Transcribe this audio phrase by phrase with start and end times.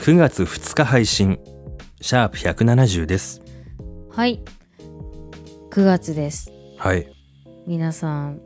[0.00, 1.38] 9月2日配信。
[2.00, 3.42] シャープ170です。
[4.08, 4.42] はい。
[5.70, 6.50] 9月です。
[6.78, 7.06] はい。
[7.66, 8.40] 皆さん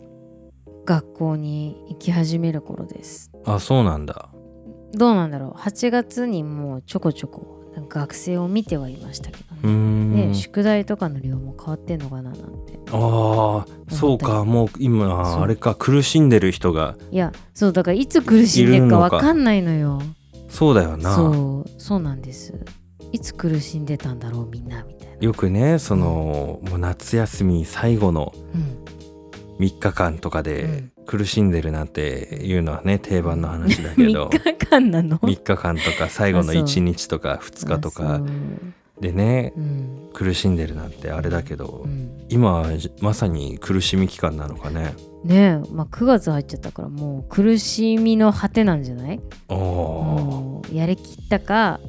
[0.85, 3.31] 学校に行き始める頃です。
[3.45, 4.31] あそうなんだ。
[4.95, 5.61] どうなんだろう。
[5.61, 9.73] 8月にもうちょこちょこ学生を見てはいましたけどね。
[9.73, 10.13] ん。
[10.31, 12.35] ね宿題とかの量も変わってんのかななん
[12.67, 12.81] て。
[12.91, 14.45] ああそうか。
[14.45, 16.97] もう今あれか苦しんでる人が。
[17.13, 18.99] いやそうだからいつ苦しんでるか。
[18.99, 20.03] わかんないのよ
[20.55, 21.15] そうだよな。
[21.17, 22.55] そうそうなんです。
[23.13, 25.15] いつ苦しんでたんだろうみんなみたいな。
[25.21, 28.85] よくねそのもう夏休み最後のうん。
[29.59, 30.93] 3日間とかうでん。
[31.07, 34.29] 苦しんでるなんていうのはね定番の話だけど。
[34.33, 36.63] 3日間なの？3日間とか最後のあそう。
[36.63, 38.21] 1日とか2日とあか
[39.01, 39.89] でねうん。
[40.13, 42.11] 苦しんでるなんてあれだけどうん。
[42.29, 42.69] 今は
[43.01, 44.95] まさに苦しみ期間なのかね。
[45.25, 49.21] ねえ、まあ、9月入っちゃったからもう苦しみの果てなんじゃない？
[49.49, 50.04] おおも
[50.75, 51.81] うやりきったか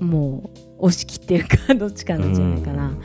[0.00, 2.96] もう押し切ってるか どっちかなんじゃないかな。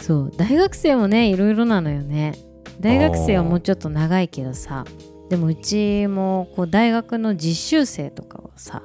[0.00, 0.32] そう。
[0.36, 2.34] 大学生もねいろいろなのよね。
[2.80, 4.84] 大学生はもうちょっと長いけどさ。
[5.28, 8.84] でもうちもこう大学の実習生とかはさ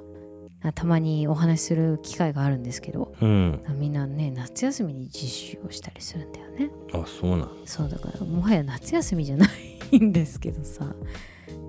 [0.73, 3.61] たまにお話しする機会があるんですけどうん。
[3.77, 6.71] みんなね夏休みに実習をしたりするんだよね。
[6.93, 9.47] あそうなんそうだからもはや夏休みじゃな
[9.91, 10.95] いんですけどさ。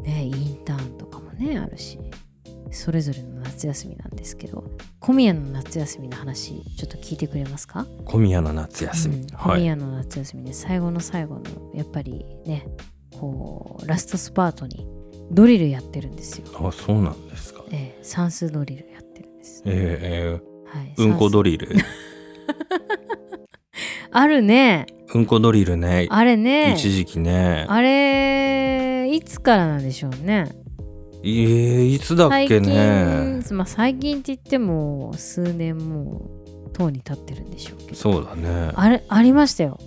[0.05, 1.99] ねインターンとかもねあるし
[2.73, 4.65] それぞれの夏休みなんですけど
[5.01, 7.87] 小宮の夏休みの話ちょっと聞いてくれますか？
[8.05, 9.61] 小宮の夏休み、うん小はい。
[9.61, 10.53] 宮の夏休みね。
[10.53, 11.43] 最後の最後の
[11.75, 12.67] やっぱりね
[13.19, 14.87] こうラストスパートに
[15.31, 17.63] ドリルやってるんですよ、あそうなんですか。
[17.71, 21.77] ええ算数ドリルやってるんです、えはい、ー、うんこドリリル
[24.11, 24.87] あるね。
[25.15, 26.07] うんこドリルね。
[26.11, 26.75] あれね。
[26.77, 27.67] 一時期ね。
[27.69, 30.51] あれいつからなんでしょうね
[31.25, 33.41] えー、いつだっけね。
[33.41, 36.31] 最近、まあ、最近って言っても数年も
[36.67, 37.95] うとうに経ってるんでしょうけど。
[37.95, 38.73] そうだね。
[38.75, 39.79] あれありましたよ。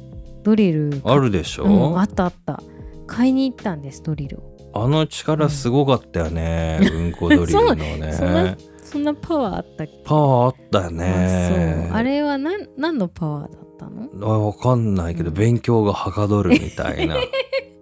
[0.44, 2.62] ドリルあるでしょ、うん、あったあった。
[3.07, 4.56] 買いに行ったんですドリルを。
[4.74, 8.12] あの力すごかったよね、うん、こドリルのね。
[8.13, 11.97] そんなそんなパワーあったパワーあったよあねそう。
[11.97, 14.07] あれは何何のパワーだったの？
[14.22, 15.35] あわかんないけど、うん。
[15.35, 17.16] 勉強がはかどるみたいな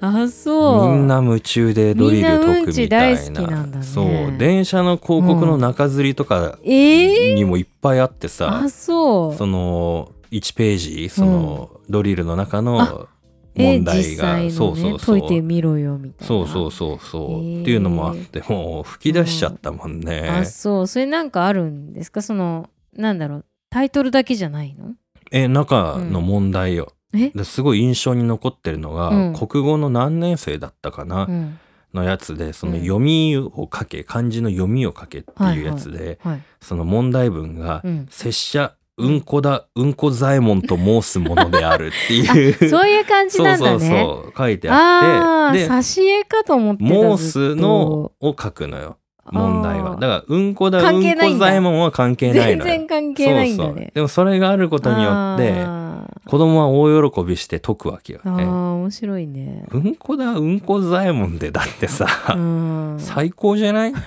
[0.00, 0.92] あそう。
[0.92, 3.66] みんな夢中でドリル解くみたいな。
[3.66, 3.82] ね。
[3.82, 4.36] そう。
[4.36, 9.34] 電車の広告の中吊りとかええにもいっぱいあってさ、あそう。
[9.34, 13.08] その1ページそのドリルの中の
[13.54, 15.18] 問題が、ねそうそうそう。
[15.20, 16.26] 解いてみろよみたいな。
[16.26, 17.62] そうそうそうそう、へー。
[17.62, 20.86] っていうのもあってもう吹き出しちゃったもんね、あそう。
[20.86, 22.20] それなんかあるんですか？
[22.20, 24.94] そのなんだろうタイトルだけじゃないの？
[25.32, 29.34] え中の問題よ、えですごい印象に残ってるのが、うん。
[29.34, 31.58] 国語の何年生だったかな、うん。
[31.94, 32.80] のやつでそのうん。
[32.82, 42.68] 読みを書け漢字の読みを書けっていうやつで、はいその問題文がうん「拙者うんこだうんこ左衛門と申すものである」ってあいう。
[42.68, 43.70] そういう感じなんだね。
[43.70, 47.62] そうそうそう書いてあああってで挿絵かと思ってた申すずっと。
[47.62, 48.98] のを書くのよ
[49.32, 49.90] 問題は。
[49.96, 52.70] だからうんこだうんこ左衛門は関係ない全のよ。
[52.72, 53.80] 然関係ないんだそうそう。
[53.80, 58.20] ねでもそれがあることによってあ子供は大喜びして解くわけよ。
[58.24, 59.64] ねー面白いね。
[59.70, 62.06] うんこだうんこ左衛門でだってさ、
[62.36, 62.96] うん。
[62.98, 63.92] 最高じゃない？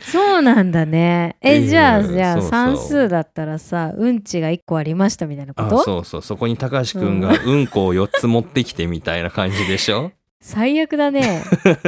[0.00, 1.36] そうなんだね。
[1.40, 6.22] えじゃあじゃあ算数だったらさうんちが1個ありましたみたいなこあとそうそう。
[6.22, 10.12] そこに高橋くんがうんこを4つ持ってきてみたいな感じでしょ？
[10.46, 11.42] 最悪だね。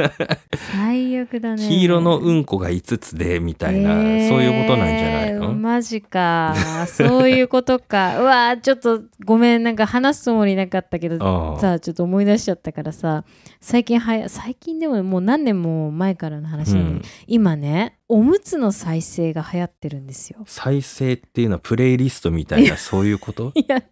[0.73, 1.67] 最悪だね。
[1.67, 6.55] 黄色のうんこが5つでみたいな、えーそういうことなんじゃないの、マジか。
[6.87, 8.17] そういうことか。
[8.19, 9.63] うわーちょっとごめん。
[9.63, 13.25] なんか話すつもりなかったけどさあちょっと思い出しちゃったからさ
[13.61, 17.01] 最近はや最近でももう何年も前からの話なのに、うん。
[17.27, 20.39] 今ねおむつの再生が流行ってるんですよ。
[20.47, 23.51] 再生っていうのはプレイリストみたいなそういうこと？
[23.55, 23.83] いや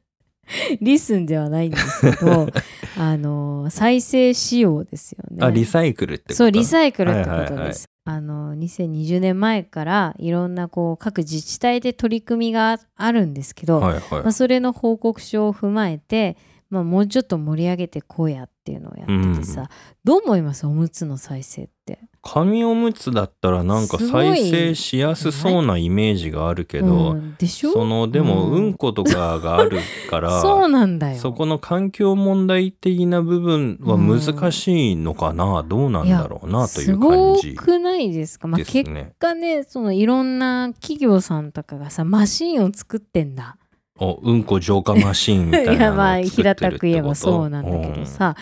[0.81, 2.47] リスンではないんですけど
[2.97, 5.38] あの再生仕様ですよね。
[5.45, 6.36] あリサイクルってこと？
[6.36, 14.03] そうリサイクルってことです、あの2020年前からいろんなこう各自治体で取り組みがあるんですけど、はいはい。
[14.24, 16.38] まあ、それの報告書を踏まえて
[16.70, 19.70] まあ、もうちょっと盛り上げてこうやっていうのをやっててさ、
[20.04, 20.66] どう思います？
[20.66, 22.00] おむつの再生って。
[22.24, 27.72] 紙おむつだったらなんか再生しやすそうなイメージがあるけど、うんでしょ？
[27.72, 29.78] そのでもうんうんことかがある
[30.10, 31.20] から、 そうなんだよ。
[31.20, 39.14] そこの環境問題的な部分は難しいのかな、どうなんだろうなという感じすごくないですか、まあ、結ね。
[39.20, 43.58] 果ねそのいろんな企業さんとかがさマシンを作ってんだ。
[43.97, 48.36] おうんこ浄化マシーンみたいいやなまあ平たく言えばそうなんだけどさ、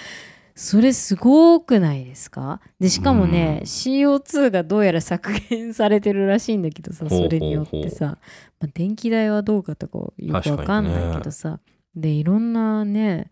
[0.55, 2.59] それすごくないですか？
[2.79, 3.65] でしかもね、うん。
[3.65, 8.17] CO2 がどうやら削減されてるらしいんだけどさそうれによってさ、
[8.59, 11.59] まあ、電気代はどうかとかよくわかんないけどさ、
[11.95, 13.29] でいろんなね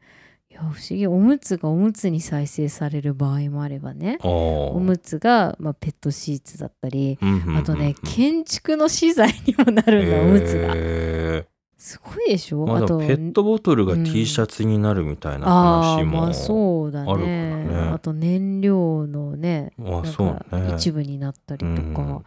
[0.50, 1.08] いや不思議。
[1.08, 4.18] おむつがおむつに再生される場合もあればね。
[4.22, 10.74] おおむつが、まあ、ペットシーツだったりうんあとね建築の資材にもなるんだ、おむつが。
[10.76, 11.46] へ
[11.84, 12.64] すごいでしょ？
[12.66, 14.04] ーまあ、であともペットボトルがうん。
[14.04, 17.64] T シャツになるみたいなああ話も、まあそうだあるからね。
[17.66, 20.76] ねあと燃料のねまあそうかね。
[20.76, 22.24] 一部になったりとか、うん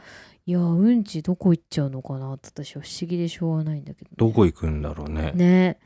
[0.46, 5.32] いやうんちどこ行っちゃうのかなって私は不思議でしょうがないんだけど、どこ行くんだろうね。
[5.34, 5.78] ね。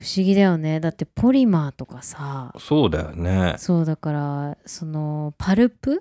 [0.00, 0.80] 不思議だよね。
[0.80, 2.54] だってポリマーとかさ。
[2.58, 3.56] そうだよね。
[3.58, 6.00] そうだからそのパルプうん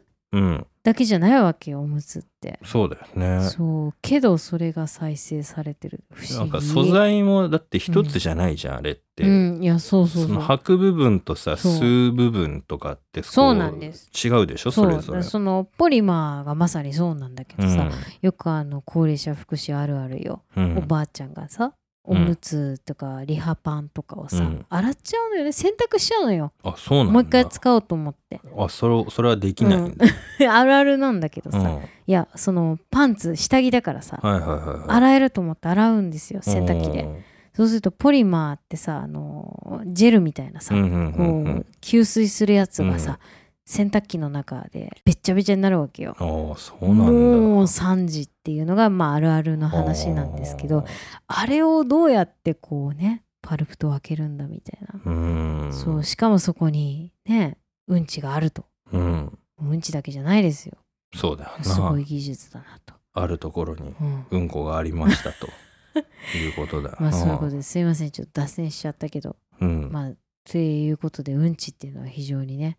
[0.83, 2.59] だけじゃないわけよおむつって。
[2.63, 3.41] そうだよね。
[3.49, 6.03] そうけどそれが再生されてる。
[6.11, 6.35] 不思議。
[6.39, 9.63] なんか素材もだって一つじゃないじゃん、あれって、うん。
[9.63, 10.33] いやそうそうそう。
[10.33, 11.73] その履く部分とさそう。
[11.73, 14.09] 吸う部分とかってこそうなんです。
[14.25, 14.71] 違うでしょ？
[14.71, 15.21] それぞれ。
[15.21, 17.91] そのポリマーがまさにそうなんだけどさ、うん。
[18.21, 20.77] よくあの高齢者福祉あるあるよ、うん。
[20.77, 24.65] おばあちゃんがさおむつとかリハパンとかをさ、うん。
[24.69, 25.51] 洗っちゃうのよね。
[25.51, 26.51] 洗濯しちゃうのよ。
[26.63, 27.13] あそうなんだ。
[27.13, 28.41] もう一回使おうと思って。
[28.57, 30.05] あそれそれはできないんだ、
[30.51, 31.65] あるあるなんだけどさ、うん。
[31.67, 34.89] いやそのパンツ下着だからさ、はいはいはいはい。
[34.89, 37.23] 洗えると思って洗うんですよ洗濯機で。
[37.53, 41.57] そうするとポリマーってさあのジェルみたいなさ、うんうんうんこうん。
[41.57, 43.40] う吸水するやつがさ、うん
[43.71, 46.13] 洗濯機の中でべっちゃべちゃになるわけよ。
[46.19, 47.03] ああそうなんだ。
[47.05, 50.83] もう3時っていうのが、まあ、あるあるの話なんですけど
[51.27, 55.73] あれをどうやってこうねパルプと分けるんだみたいな、うーん。
[55.73, 57.57] そうしかもそこにね
[57.87, 58.65] うんちがあると。
[58.91, 59.39] うん。
[59.61, 60.77] うんちだけじゃないですよ。
[61.15, 64.25] そうだよすごない技術だなと、あるところにうん。
[64.31, 65.47] うんこがありましたと。
[66.37, 67.71] いうことだまあそういうことです。
[67.71, 68.11] すいません。
[68.11, 69.37] ちょっと脱線しちゃったけど。
[69.61, 69.89] うん。
[69.93, 72.77] まあっていうことでうんちっていうのは非常にね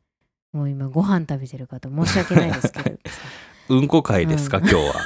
[0.53, 2.97] もう今ご飯食べてる方申し訳ないですけど。
[3.09, 3.21] さ
[3.69, 4.65] うんこ会ですか、うん。
[4.69, 4.95] 今日は？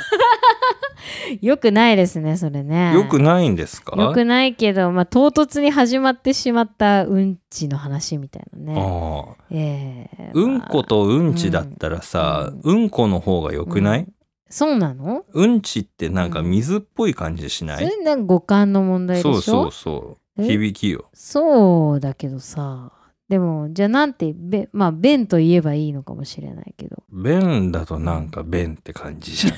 [1.40, 2.94] よくないですねそれね。
[2.94, 4.00] よくないんですか？
[4.00, 8.80] よくないけど、まあ、唐突に始まってしまったうんちの話みたいなね。
[8.80, 9.44] ああ。
[9.50, 14.06] ええうんまあことうんちだったらさ、うん、この方が良くない、
[14.48, 15.24] そうなの？
[15.32, 19.32] うん、ちってなんか水っぽい感じしない、それなんか五感の問題でしょ？
[19.34, 20.42] そうそうそう。
[20.42, 20.46] え？
[20.48, 21.06] 響きよ。
[21.12, 22.92] そうだけどさ
[23.28, 27.02] でもじゃあなんてべまあ便と言えばいいのかもしれないけど。
[27.12, 29.54] 便だとなんか便って感じじゃん。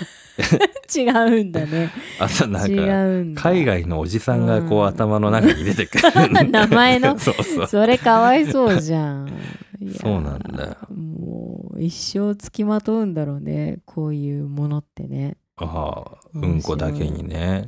[0.96, 1.90] 違うんだね。
[2.18, 3.42] あとなん違かうんだ。
[3.42, 6.02] 海外のおじさんがこう、うん頭の中に出てくる。
[6.50, 7.18] 名前の？
[7.20, 7.66] そうそう。
[7.66, 9.28] それかわいそうじゃん。
[10.00, 10.76] そうなんだよ。
[10.90, 13.80] もう一生つきまとうんだろうね。
[13.84, 15.36] こういうものってね。
[15.56, 17.66] ああうんこだけにね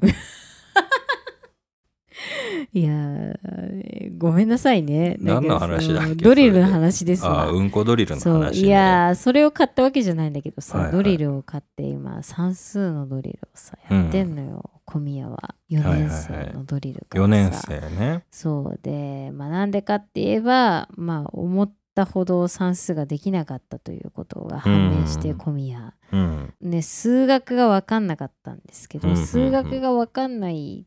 [2.73, 5.17] いやーごめんなさいね。
[5.21, 7.43] 何の話だっけドリルの話ですわ。
[7.43, 8.35] ああうんこドリルのそう。
[8.43, 10.97] 話、ね、いやーそれを買ったわけじゃないんだけどさ、はいはい。
[10.97, 15.55] ドリルを買って今算数のドリルをさやってんのよ、小宮は。
[15.71, 18.25] 4年生のドリルから4さ、年生ね。
[18.31, 18.79] そう。
[18.83, 25.39] でまあなんでかって言えばまあ思ったほど算数ができなかったということが判明してうん。
[25.39, 26.55] 小宮、うん。
[26.61, 29.27] ね数学が分かんなかったんですけど、うんうんうん。
[29.27, 30.87] 数学が分かんない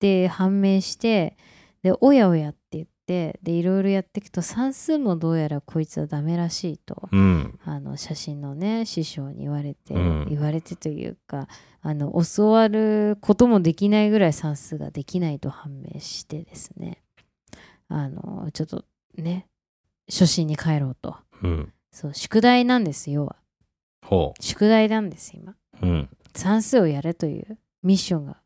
[0.00, 1.36] って判明して
[1.82, 7.08] でおやおやって言ってでいろいろやっていくと算数もどうやらこいつはダメらしいと。
[7.12, 7.58] うん。
[7.64, 10.26] あの写真のね師匠に言われて、うん。
[10.30, 11.48] 言われてというか
[11.82, 17.02] あの教わることもできないぐらい算数ができないと判明してですね。
[17.88, 18.84] あのちょっと
[19.18, 19.48] ね
[20.08, 21.16] 初心に帰ろうと。
[21.42, 21.72] うん。
[21.92, 23.36] そう宿題なんです要は。
[24.06, 25.56] ほ宿題なんです今。
[26.34, 28.36] 算数をやれというミッションが、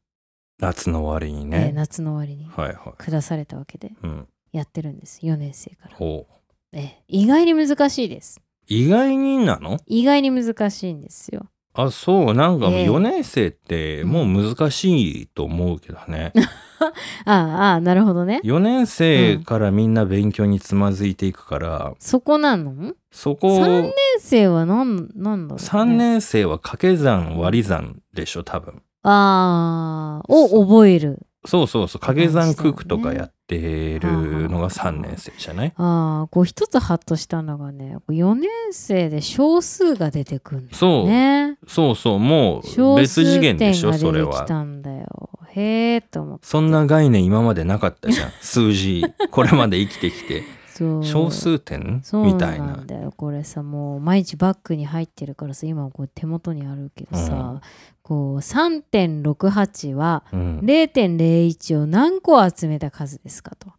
[0.60, 4.28] 夏の終わりにえーね、夏の終わりにはいは下されたわけでいうん。
[4.52, 5.20] やってるんです。
[5.22, 6.34] 4年生から、ほう。
[6.72, 8.40] えー意外に難しいです。
[8.68, 9.78] 意外になの？
[9.86, 11.46] 意外に難しいんですよ。
[11.76, 12.34] あそう。
[12.34, 12.88] なんかええ。
[12.88, 16.32] 4年生ってもう難しいと思うけどね、
[17.26, 18.40] ああああなるほどね。
[18.44, 22.94] 4年生からみんな勉強につまずいていくから、そこなの？
[23.10, 23.48] そこ。
[23.58, 31.26] 3年生は何なんだろう、ね、3年生は掛け算割り算でしょ多分ああを覚える。
[31.46, 32.00] そうそうそう。
[32.00, 35.72] 掛け算九九とかやっってるのが3年生じゃない？
[35.76, 42.18] ああこう一つハッとしたのがね4年生で小数が出てくるんだそう、ねそうそう。
[42.18, 45.30] もう小別次数元で点しょそれはたんだよ。
[45.50, 46.46] へえと思って。
[46.46, 48.30] そんな概念今までなかったじゃん。
[48.40, 49.04] 数字。
[49.30, 50.42] これまで生きてきて。
[50.76, 52.64] 小数点そうみたいな。
[52.64, 53.12] んなだよ。
[53.16, 57.60] これさもう毎日バッグに入ってるからさ今こう手元にあるけどさ、うん
[58.04, 63.72] こう3.68はうん、0.01を何個集めた数ですかと。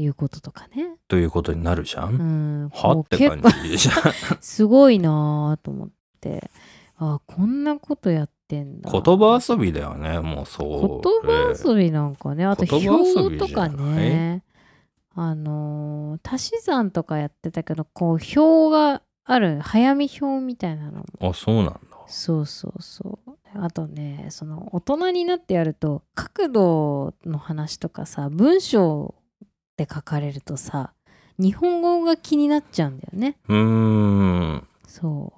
[0.00, 0.96] いうこととかね。
[1.08, 2.16] ということになるじゃん、う
[2.66, 2.92] ん、は？
[3.00, 4.38] って感結構じじゃん。
[4.40, 5.88] すごいなぁと思っ
[6.20, 6.50] て。
[6.96, 8.90] あこんなことやってんだ。
[8.90, 11.00] 言葉遊びだよねもうそう。
[11.02, 12.44] 言葉遊びなんかね。
[12.46, 14.44] あと表とかね。
[15.14, 19.58] あのー足し算とかやってたけどこう表がある。
[19.60, 21.30] 早見表みたいなのも。
[21.30, 21.80] あそうなんだ。
[22.06, 29.14] そうそうそうあとねその大人になってやると角度の話とかさ文章
[29.76, 30.92] で書かれるとさ
[31.38, 33.38] 日本語が気になっちゃうんだよね。
[33.48, 34.68] うーん。
[34.86, 35.32] そ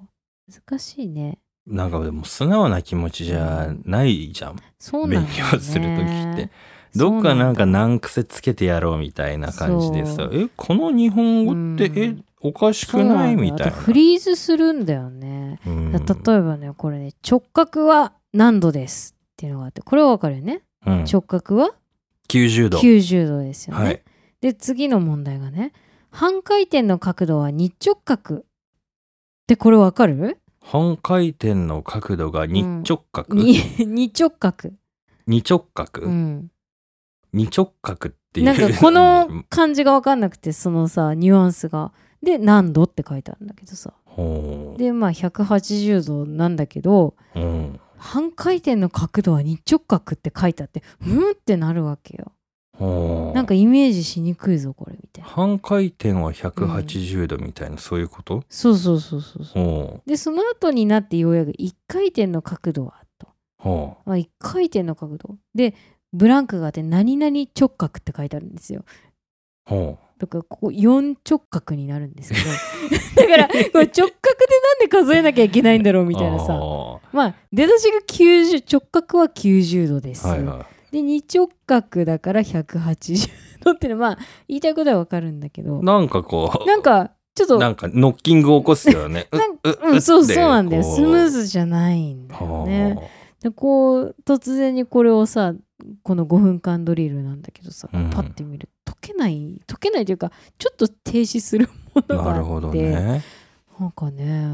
[0.48, 0.52] う。
[0.52, 1.38] 難しいね。
[1.66, 4.56] なんかでも素直な気持ちじゃないじゃん。
[4.78, 6.50] そうなんね、勉強する時って
[6.96, 11.98] どっかなんか難癖つけてやろうみたいな感じでさえこの日本語ってうん。
[11.98, 13.72] えおかしくないみたいな。
[13.72, 15.92] フリーズするんだよね、うん。
[15.92, 21.04] 例えばねこれね直角は何度ですっていうのがあってこれはわかるよね、うん。
[21.04, 21.74] 直角は
[22.28, 22.78] ？90度。
[22.78, 24.02] 90度ですよね、はい。
[24.40, 25.72] で次の問題がね
[26.10, 28.36] 半回転の角度は日直角。
[28.36, 28.42] っ
[29.46, 30.38] てこれわかる？
[30.62, 33.54] 半回転の角度が日直角、に
[33.84, 34.70] 日直角、
[35.26, 36.50] 二直角、うん、
[37.32, 38.46] 二直角っていう。
[38.46, 41.92] なんかこの 漢字がわかんなくてそのさニュアンスが。
[42.22, 43.94] で何度って書いてあるんだけどさ。
[44.04, 52.32] ほでまあ180度なんだけどう、うん、半回転の角度は日直角って書いてあってうんってなるわけよ。
[53.34, 55.30] なんかイメージしにくいぞこれみたいな。
[55.30, 58.42] 半回転は180度みたいな、そういうこと？
[58.48, 59.64] そうそうそうそうそう。
[59.64, 63.30] ほでその後になってようやく1回転の角度はと、う。
[63.58, 65.36] ほまあ、1回転の角度。
[65.54, 65.74] で
[66.12, 68.84] ブランクがあって何々直角って書いてあるんですよ。
[69.66, 69.70] う。
[69.70, 72.46] ほだからここ4直角になるんですけど。
[73.16, 76.54] だからこれ直角でなんで数えなきゃいけないんだろううみたいなさ。
[76.60, 83.30] あまあ出だしが90直角は90度です、ーはいはで二直角だから180
[83.64, 85.80] 度ってのはまあ言いたいことはわかるんだけど。
[85.80, 89.28] いなんかこうなんかちょっとなんかノッキングを起こすよね。
[89.64, 90.82] ううん、そうそうなんだよ。
[90.82, 92.94] スムーズじゃないんだよね。
[92.94, 93.02] は
[93.40, 95.54] でこう突然にこれをさ
[96.02, 98.10] この5分間ドリルなんだけどさ、うん。
[98.10, 103.24] パッて見る解けない解けないというかちょっと停止するもあのがあってなるほどね。
[103.78, 104.44] なんかね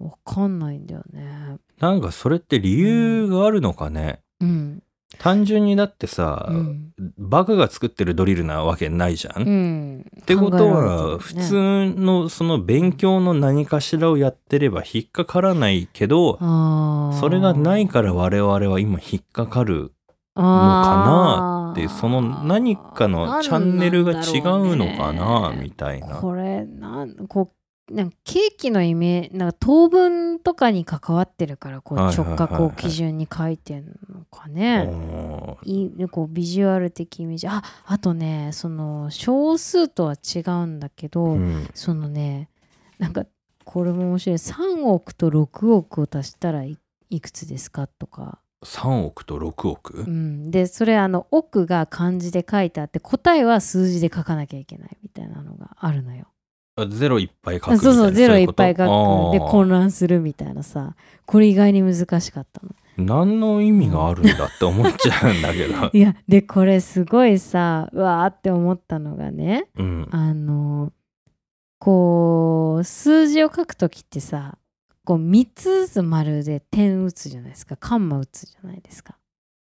[0.00, 1.58] わかんないんだよね。
[1.78, 4.20] なんかそれって理由があるのかね？
[4.40, 4.82] うん。
[5.18, 9.42] 単純にだってさ、うん、バカが作ってるドリルなわけないじゃん。
[9.42, 16.38] うっん、てことはれて普通のその勉強の何かしらをやってれば引っかからないけど
[17.20, 19.92] それがないから我々は今引っかかる
[20.34, 26.16] あーってその何かのチャンネルが違うのかなみたいな。
[26.16, 27.54] これなんこう
[27.94, 34.88] なんかケーキのイメージなんか当分とかに関わってるからこう直角を基準に書いてんのかね。
[35.64, 42.48] いいこうビジュアル的イメージああとねその小数とは違うんだけど、うんそのね
[42.98, 43.26] なんか
[43.64, 46.78] これも面白い3億と6億を足したらい
[47.10, 56.26] いくつですかとか、3億と6億、うん、でそれあの億が漢字で書いてあって答えは数字で書かなきゃいけないみたいなのがあるのよ。
[56.76, 59.32] あゼロいっぱい書くそうそうゼロいっぱい書く。
[59.32, 60.96] で混乱するみたいなさ。
[61.24, 62.72] これ意外に難しかったの。
[62.96, 65.90] 何の意味があるんだって思っちゃうんだけど。
[65.96, 70.08] いやでこれすごいさうわーって思ったのがねうん。
[70.10, 70.92] あの
[71.78, 74.58] こう数字を書くときってさ
[75.04, 77.76] こう3つずつ丸で点打つじゃないですか。
[77.76, 79.16] カンマ打つじゃないですか。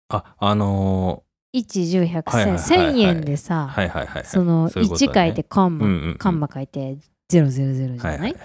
[0.09, 1.23] ああの
[1.55, 2.93] 110100100はいはい1000はいはい。
[2.95, 4.25] 1000円でさ、ーはいはいはいはい。
[4.25, 6.17] そのそういうこと1書いてカンマ、うんうんうん。
[6.17, 6.97] カンマ書いて
[7.29, 8.35] 000じゃない、はいはいはい。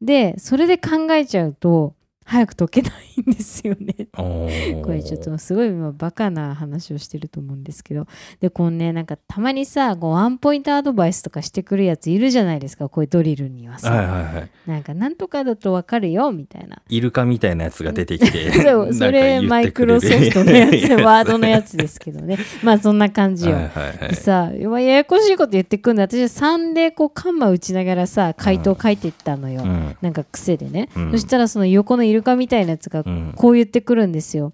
[0.00, 1.94] でそれで考えちゃうと
[2.28, 3.94] 早く解けないんですよね。
[4.12, 4.48] こ
[4.90, 8.06] れちょっとすごい今バカな話をしてると思うんですけど。
[8.40, 14.50] でこのねなんかたまにさこうワンポイントアドバイスとかしてくるやついるじゃないですかこういうドリルにはさ、はいはいはい。
[14.66, 16.82] なんかなんとかだとわかるよみたいな。
[16.90, 22.36] イルカみたいなやつが出てきて そうそれマイクロソフトのやつワードのやつですけどね。
[22.62, 24.08] まあそんな感じよ、はいはいはい。
[24.10, 29.96] でさまあややこしいこと言ってくんの私は3でこうカンマ打ちながらさ回答書いていったのよ、うん。
[30.02, 31.10] なんか癖でね、うん。
[31.12, 33.32] そしたらその横のイルカみたいなやつがうん。
[33.36, 34.52] こう言ってくるんですよ。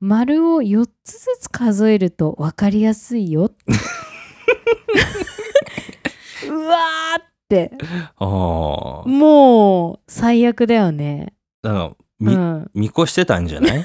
[0.00, 3.50] 丸を4つずつ数えると分かりやすいよ。
[6.48, 7.72] うわーって。
[8.16, 11.34] ああもう最悪だよね。
[11.62, 12.70] だからうみ、ん。
[12.74, 13.84] 見越してたんじゃない？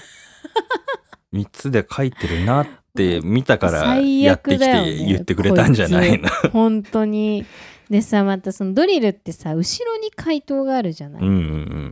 [1.34, 6.29] 3つで書いてるなって見たから最やってきて言ってくれたんじゃないの？
[6.51, 7.46] 本当に
[7.89, 11.32] でさまたそのドリルってさ後ろに回答があるじゃない、うんう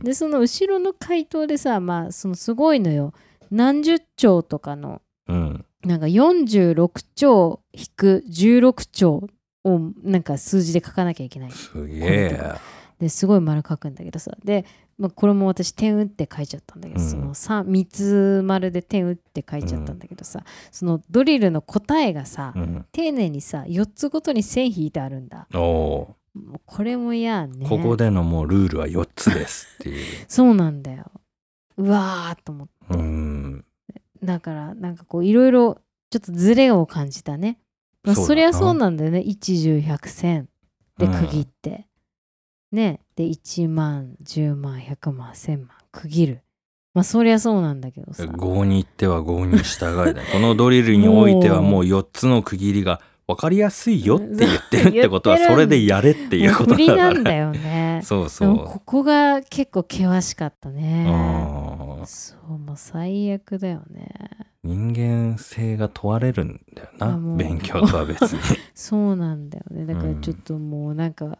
[0.02, 3.12] でその後ろの回答でさまあそのすごいのよ。
[3.50, 5.36] 何十兆とかのうん。
[5.36, 9.28] うんなんか46兆引く16兆
[9.64, 11.50] をなんか数字で書かなきゃいけない。
[11.50, 12.54] すげえ
[12.98, 14.36] ですごい丸書くんだけどさ。
[14.44, 14.64] で、
[14.98, 17.08] まあ、これも私点打って書いちゃったんだけど、うん。
[17.08, 22.86] その 3, 三つ丸で点打って書いちゃったんだけどさ、そのドリルの答えがさ、うん。
[22.92, 25.48] 丁寧にさ4つごとに線引いてあるんだ。
[25.54, 27.66] おおもうこれも嫌ね。
[27.66, 30.04] ーここでのもうルールは4つですっていう。
[30.28, 31.10] そうなんだよ。
[31.76, 33.64] うわーと思ってうん。
[34.22, 35.78] だからなんかこういろいろ
[36.10, 37.58] ちょっとズレを感じたね、
[38.04, 39.20] まあ、そりゃそうなんだよね。
[39.20, 40.48] 一十百千。
[40.98, 41.88] で区切って、
[42.74, 43.00] ね。
[43.16, 46.40] で1万10万100万1000万区切る。
[46.94, 48.24] まあそりゃそうなんだけどさ。
[48.24, 51.82] 5に行っては5に従いだ このドリルにおいてはもう。
[51.84, 56.96] 4つの区切りが分かりやすいよって言ってるってことはそれでやれっていうことだから。
[56.96, 58.00] なんだよね。
[58.04, 58.56] そうそう。
[58.58, 61.06] ここが結構険しかったね。
[62.06, 64.08] そうもう最悪だよね。
[64.62, 67.18] 人間性が問われるんだよな。
[67.36, 68.40] 勉強とは別に。
[68.74, 69.86] そうなんだよね。
[69.86, 71.38] だからうんちょっともうなんか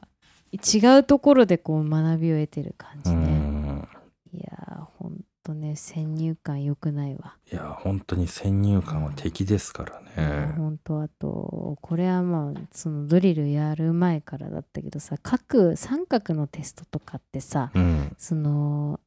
[0.54, 3.88] 違うところでこう学びを得てる感うじね、ん。
[4.32, 10.54] いやーほんとね先入観良くないわ、いや本当に先入観は敵ですからね。
[10.56, 18.14] ほんとあとこれはまあそのドリルやる前からだったけどさ各三角のテストとかってさうん。
[18.18, 19.00] その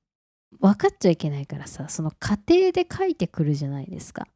[0.61, 4.27] 分かっちゃいけないからさその過程で書いてくるじゃないですか。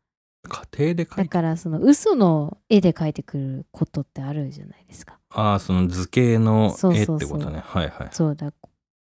[0.44, 7.64] 家庭で書いてだからその嘘の絵で書いてくることってあるじゃないですかああその図形の絵ってことね。
[7.66, 8.08] はいはい。
[8.12, 8.52] そうだ。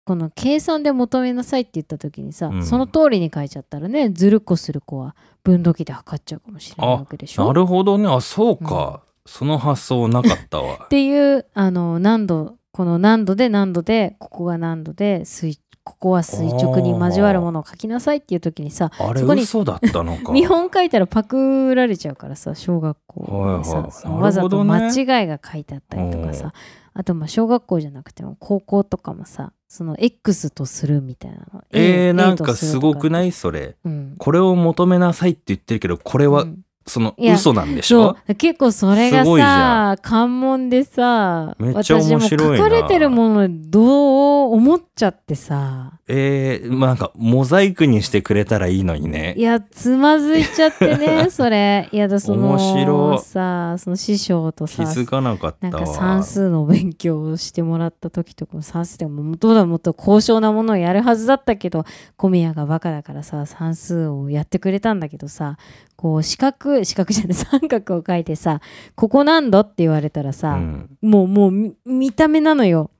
[0.06, 2.66] この計算で求めなさいって言った時にさ、うん。
[2.66, 7.48] その通りに書いちゃったらねずるっこする子は分度器で測っちゃうかもしれないわけでしょ？
[7.48, 8.08] なるほどね。
[8.08, 10.80] あそうか、その発想なかったわ。
[10.86, 20.32] っていうあの何度この何度で何度でここが何度で垂ここは垂直に交わるものを書きなさいっていう時にさあれ嘘だったのか。
[20.34, 23.92] 見本書いたらパクられちゃうからさ小学校でさ、はいはい。
[23.92, 26.54] そのわざと間違いが書いてあったりとかさ、
[26.94, 33.32] あとまあ小学校じゃなくても高校とかもさその X とするみたいなのえー、なんかすごくない？
[33.32, 33.76] それ。
[33.84, 34.16] うん。
[34.18, 38.18] これを求めなさいって言ってるけどこれはうんその嘘なんでしょ？
[38.38, 42.20] 結構それがさ関門でさめっちゃ面白いな。
[42.20, 46.00] 私も書かれてるものどう思っちゃってさ。
[46.08, 49.34] えー、まあなんかモザイクにしてくれたらいいのにね。
[49.38, 51.88] いやつまずいちゃってね それ。
[51.92, 53.20] いやだその面白い。
[53.20, 55.74] さその師匠と気さづかなかったわ。
[55.74, 61.86] なんか算数の勉強をしてもらった時とかも算数でももっとだもっと高尚なものをやるはずだったけど
[62.18, 65.58] 小宮がバカだからさ算数をやってくれたんだけどさ
[65.96, 66.38] こう四
[66.74, 68.62] 角四角じゃない三角を書いてさ
[68.96, 70.98] ここ何度って言われたらさ、うん。
[71.02, 72.92] もうもうみ見た目なのよ。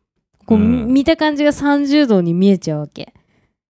[0.46, 0.88] こう、うん。
[0.88, 3.14] 見た感じが30度に見えちゃうわけ。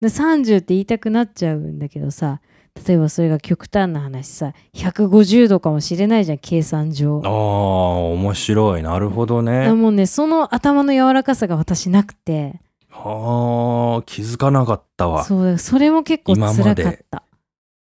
[0.00, 2.40] で30って言いたくなっちゃうんだけどさ
[2.86, 7.22] 例えばそれが極端な話さ150度かもしれないじゃん計算上。
[7.24, 7.30] あー
[8.12, 8.82] 面白い。
[8.82, 9.72] なるほどね。
[9.72, 12.60] もうねその頭の柔らかさが私なくて。
[12.90, 15.24] はあ気づかなかったわ。
[15.24, 17.22] そうそれも結構辛かった。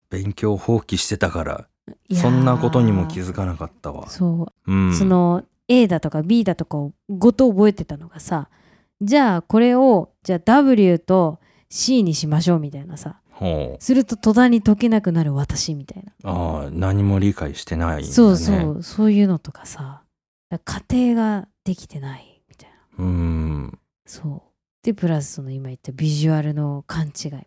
[0.09, 1.67] 勉強放棄してたから
[2.13, 4.09] そんなことにも気づかなかったわ。
[4.09, 4.71] そう。
[4.71, 4.93] うん。
[4.95, 8.49] その A だとか B だとかをごと覚えてたのがさ
[9.01, 13.19] じゃあこれをじゃあ W と C にしましょうみたいなさ
[13.79, 18.83] すると途端に解けなくなる私みたいな、ああ何も理解してないね、そうそう。
[18.83, 20.03] そういうのとかさ。
[20.51, 23.05] 家庭ができてないみたいな。
[23.05, 23.79] うん。
[24.05, 24.49] そう。
[24.83, 27.41] でプラスその今言ったビジュアルの勘違いみたい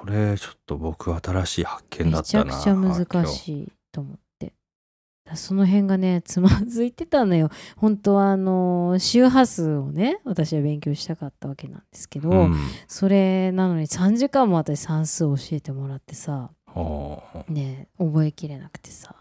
[0.00, 4.52] それちょっと僕新しい発見だったなちゃくちゃ難しいと思って。
[5.24, 7.50] だその辺がねつまずいてたのよ。
[7.76, 12.54] 本当はあの周波数をね私は勉強したかったわけなんですけど、うん。
[12.86, 19.14] それなのに3時間も私算数を教えてもらってさはあね覚えきれなくてさ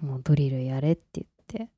[0.00, 1.70] もうドリルやれって言って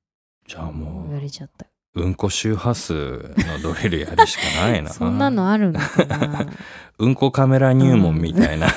[0.46, 4.90] じゃあも言われちゃったううんこ周波数のドリルやるしかないな。
[4.92, 6.46] そんなのあるのかな。
[6.98, 8.68] うんこカメラ入門みたいな、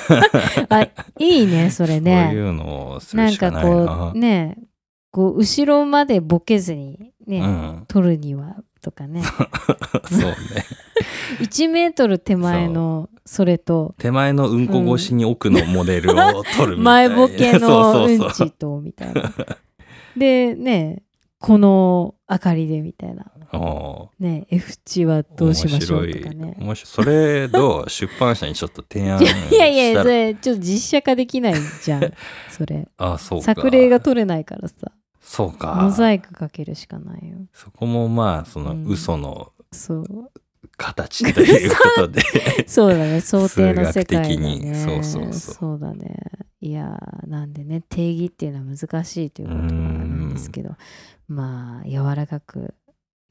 [0.69, 0.81] あ
[1.19, 3.69] いいねそれそうねいうのをするしかないな。
[3.69, 4.57] こうね
[5.11, 7.85] こう後ろまでボケずにね、うん。
[7.87, 9.21] 取るにはとかね。
[10.09, 10.35] そうね。
[11.41, 18.09] 1メートル手前のそれと手前のうんこ越しに奥のモデルを撮るみたいな、前ボケのそう。
[18.09, 19.31] うんちとみたいな。
[20.15, 21.03] でね
[21.39, 23.25] この明かりでみたいな。
[24.19, 26.57] ね F 値はどうしましょうとかね。
[26.83, 27.89] それどう？
[27.89, 32.13] 出版社にちょっと提案 いやいやしたらそれちょっと実写化できないじゃん。
[32.51, 32.87] それ。
[32.97, 33.45] あそうか。
[33.45, 34.75] 作例が取れないからさ。
[35.21, 35.75] そうか。
[35.81, 37.37] モザイクかけるしかないよ。
[37.53, 38.85] そこもまあそのうん。
[38.87, 40.05] 嘘のそう。
[40.75, 42.21] 形ということで。
[42.67, 43.21] そうだね。
[43.21, 44.57] 想定の世界ね。
[44.57, 44.75] に。
[44.75, 45.33] そうそうそう。
[45.33, 46.17] そうだね。
[46.59, 50.71] いやーなんでね定義っていうのは難しいということなんですけど
[51.27, 52.73] まあ柔らかく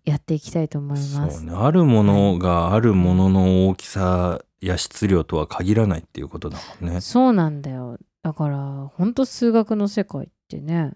[0.04, 1.44] やっていきたいと思います。
[1.44, 1.52] ね。
[1.54, 7.00] あるものがあるものの大きさや質量とは限らないっていうことだもんね。
[7.00, 7.98] そうなんだよ。
[8.22, 10.92] だからほんと数学の世界ってね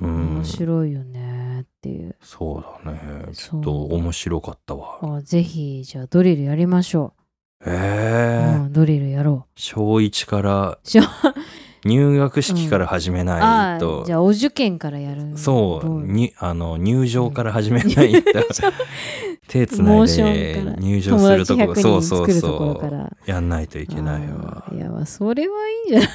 [0.00, 0.36] うん。
[0.36, 3.26] 面白いよねっていう、そうだね。
[3.32, 4.98] ちょっと面白かったわ。
[5.02, 7.14] あぜひじゃあドリルやりましょ
[7.64, 10.78] へう、え、うん、ドリルやろ小一から。
[10.82, 11.00] 小
[11.84, 13.40] 入学式から始めうない
[13.76, 18.30] あとあ、じゃあお受験からやるそうどにあの入場から始めないと。
[19.46, 22.80] 手つないで入場するとこ友達100人そうそうそ
[23.26, 23.30] う。
[23.30, 24.64] やんないといけないわ。
[24.72, 26.08] いやまあそれはいいんじゃない？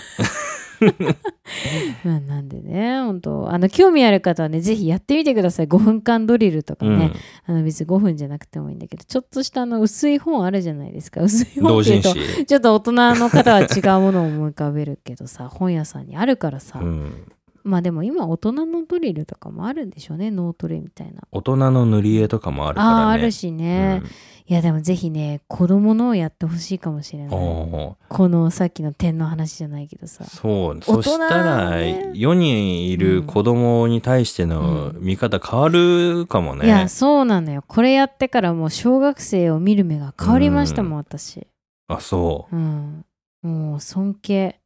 [2.03, 5.67] まあなんでね本当あの興味ある方はねぜひやってみてください。
[5.67, 7.13] 5分間ドリルとかうね、ん、
[7.45, 11.21] あの別に5分じゃなくてもいいんだけどちょっとしたあの薄い本あるじゃないですか。
[11.21, 12.45] 薄い本同っていう人と誌。
[12.45, 17.25] ちょっと大人の方は違うものを思い浮かべるけどさ本屋さんにあるからさ、うん。
[17.63, 21.21] まあでも今大人のドリルとかもあるんでしょうね脳トレみたいな。
[21.31, 22.95] 大人の塗り絵とかもあるからね。
[22.95, 24.01] ああるしね、
[24.49, 30.23] いやでもぜひね子供のをやってほしいかもしれうんないこのさっきの点の話じゃないけどさ。
[30.23, 32.09] そう大人そしたらね。
[32.15, 36.65] 世にいる子供に対しての見方変わるかもね。
[36.65, 37.63] いやそうなのよ。
[37.67, 41.45] これやってからもう小学生を見る目が変わりましたもん、私。
[41.87, 42.55] あそう。
[42.55, 43.05] うん。
[43.43, 44.59] もう尊敬。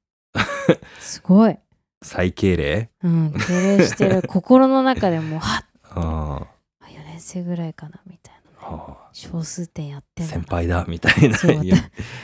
[1.02, 1.58] すごい。
[2.02, 2.90] 最敬礼？
[3.04, 4.24] うん敬礼してる。
[4.30, 5.66] 心の中でもうはっ。
[5.92, 6.48] あ
[6.88, 9.10] 4年生ぐらいかなみたいなーあ。
[9.14, 11.38] 小数点やってーん先輩だみたいな。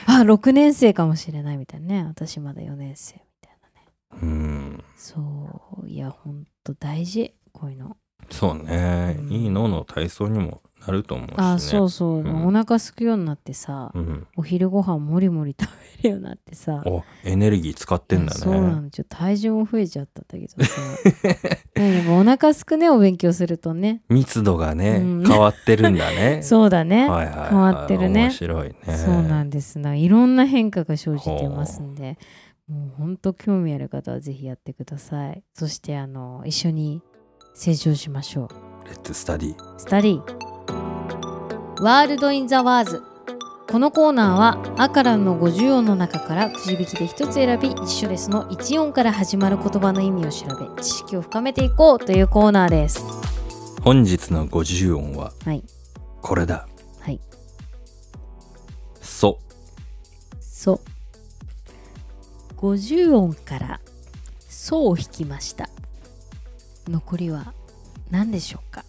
[0.08, 2.04] あ6年生かもしれないみたいなね。
[2.06, 3.88] 私まだ4年生みたいなね。
[4.22, 4.84] うん。
[4.96, 5.88] そう。
[5.88, 7.34] いやほんと大事。
[7.52, 7.98] こういうの。
[8.32, 9.32] そうね、うん。
[9.32, 11.36] いい脳の体操にもなると思うしね。
[11.38, 12.48] あそうそう、うん。
[12.48, 15.70] お腹すくようになってさ、うん、お昼ご飯もりもり食
[16.02, 16.82] べるようになってさ。
[16.86, 18.82] おエネルギー使ってんだそうなね。
[18.82, 18.90] の。
[18.90, 20.82] ちょっと体重も増えちゃったんだけどさ。
[21.76, 24.02] なんかお腹すくねお勉強するとね。
[24.10, 25.24] 密度がね、うん。
[25.26, 26.42] 変わってるんだね。
[26.44, 28.22] そうだね、はいはいはい、変わってるね。
[28.24, 28.76] 面白いね。
[28.98, 29.80] そうなんです。
[29.80, 32.18] ないろんな変化が生じてますんで。
[32.68, 35.44] もうほんと興味ある方はぜひやってください。
[35.54, 37.02] そしてあの一緒に
[37.56, 38.88] 成長しましょう。
[38.88, 39.48] Let's study.
[39.48, 43.04] Study World in the Words。
[43.70, 53.02] このコーナーはあからんの50音の中からくじ引きで一つ選び一緒ですの1音から始まる言葉の意味を調べ知識を深めていこうというコーナーです。
[53.82, 55.64] 本日の50音ははい。
[56.22, 56.68] これだ。
[57.00, 57.22] はい。
[59.00, 59.40] そ。
[60.42, 60.82] そ。
[62.58, 63.80] 50音から
[64.50, 65.70] 「そ」を引きました。
[66.90, 67.54] 残りは
[68.12, 68.84] 何でしょうか？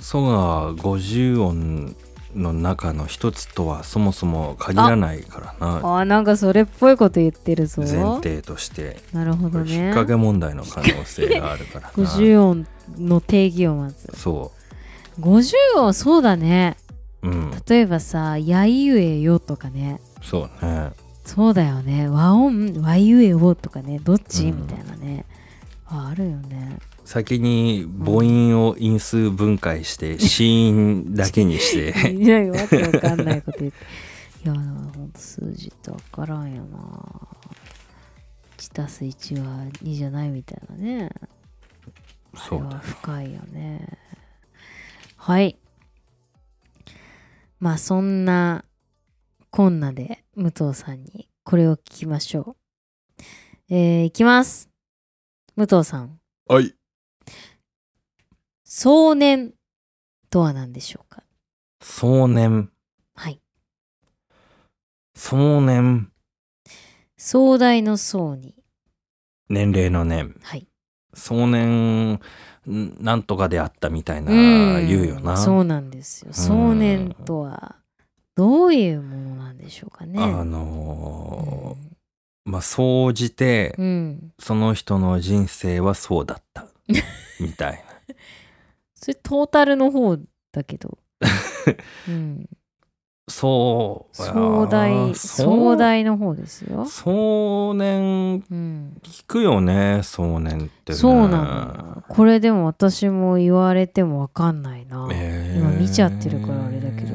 [0.00, 1.94] そが50音
[2.38, 5.76] の中の一つとはそもそも限らないからな。
[5.76, 8.96] あーなんかそれっぽいこと言ってるぞ前提として。
[9.12, 11.90] なるほこれ引っどね掛け問題の可能性があるからな。
[11.98, 12.66] 50音
[12.98, 14.52] の定義をまずそ
[15.20, 16.76] 50音そうだね
[17.22, 17.28] う。
[17.28, 17.50] うん。
[17.66, 20.92] 例えばさ「やいうえよ」とかねそうね。
[21.24, 25.26] そうだよね和音わゆえをとかねどっち、うんみたいなね
[25.86, 32.12] ああるよね先に母音を因数分解して子音だけにして。
[32.12, 33.78] いやわけわかんないこと言って。
[34.44, 36.78] いやほんと数字ってわからんよな。
[38.58, 41.10] 1たす1は2じゃないみたいなね。
[42.36, 43.88] そうだあれは深いよね。
[45.16, 45.58] はい。
[47.58, 48.66] まあそんな
[49.48, 52.54] こんなで武藤さんにこれを聞きましょ
[53.70, 54.68] うえー、いきます
[55.56, 56.77] 武藤さんはい
[58.70, 59.54] 壮年
[60.28, 61.22] とは何でしょうか？
[61.82, 62.70] 壮年。
[63.14, 63.40] はい。
[65.16, 66.12] 壮年。
[67.16, 68.54] 壮大の壮に。
[69.48, 70.36] 年齢の年。
[70.42, 70.68] はい。
[71.14, 72.20] 壮年
[72.70, 74.86] んなんとかであったみたいなうん。
[74.86, 75.38] 言うよな。
[75.38, 76.34] そうなんですよ。
[76.34, 77.76] 壮年とは
[78.34, 80.22] どういうものなんでしょうかね。
[80.22, 81.88] あのー
[82.44, 86.66] まあ総じてうん、うん、その人の人生はそうだった。
[87.40, 87.82] みたい
[89.00, 90.16] それトータルの方
[90.52, 90.98] だけど、
[92.08, 92.58] うん、な
[93.28, 100.98] そう壮大壮大の方ですよ、壮年うん、聞くよね壮年ってね。
[100.98, 102.02] そうなの。
[102.08, 105.60] これでも私も言われてもわかんないな、えー。
[105.60, 107.14] 今見ちゃってるからあれだけど。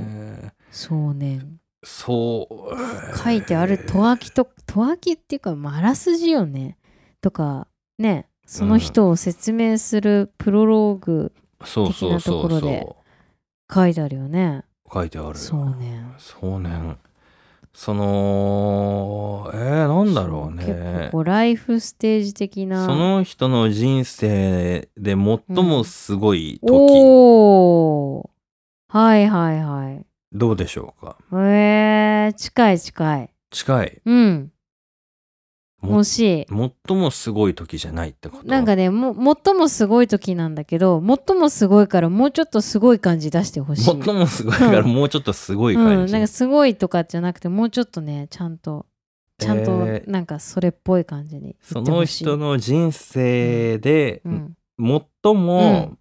[0.71, 1.59] 壮年。
[1.83, 3.17] そう。
[3.17, 6.77] 書いてあるとわきととわきっていうかまああらすじよね。
[7.19, 7.67] とか
[7.99, 8.27] ね。
[8.45, 11.33] その人を説明するプロローグ
[11.65, 12.87] そうそうそう的なところで。
[13.69, 14.63] そ書いてあるよね。
[14.85, 15.35] う書いてある。
[15.35, 16.97] 壮年壮年
[17.73, 22.85] そのえー、なんだろう結構ねこうライフステージ的な。
[22.85, 28.29] その人の人生で最もすごい時、おお
[28.89, 30.05] はいはいはい。
[30.31, 31.17] どうでしょうか？
[31.31, 33.29] えー、近い近い。
[33.49, 34.01] 近い。
[34.05, 34.51] うん
[35.83, 36.45] も惜しい。
[36.87, 43.83] 最もすごい時じゃないってことなんかねも最もすごい時なんだけど最もすごいからもうちょっとすごい感じ出してほしい。
[43.83, 48.85] 最もすごいからもうちょっとすごい感うん、じ、なんかすごいとかじゃなくてもうちょっとねちゃんと
[49.37, 52.23] ちゃんとえーなんかそれっぽい感じにその言ってほしい。
[52.23, 55.97] 人の人生でうん、最も、うん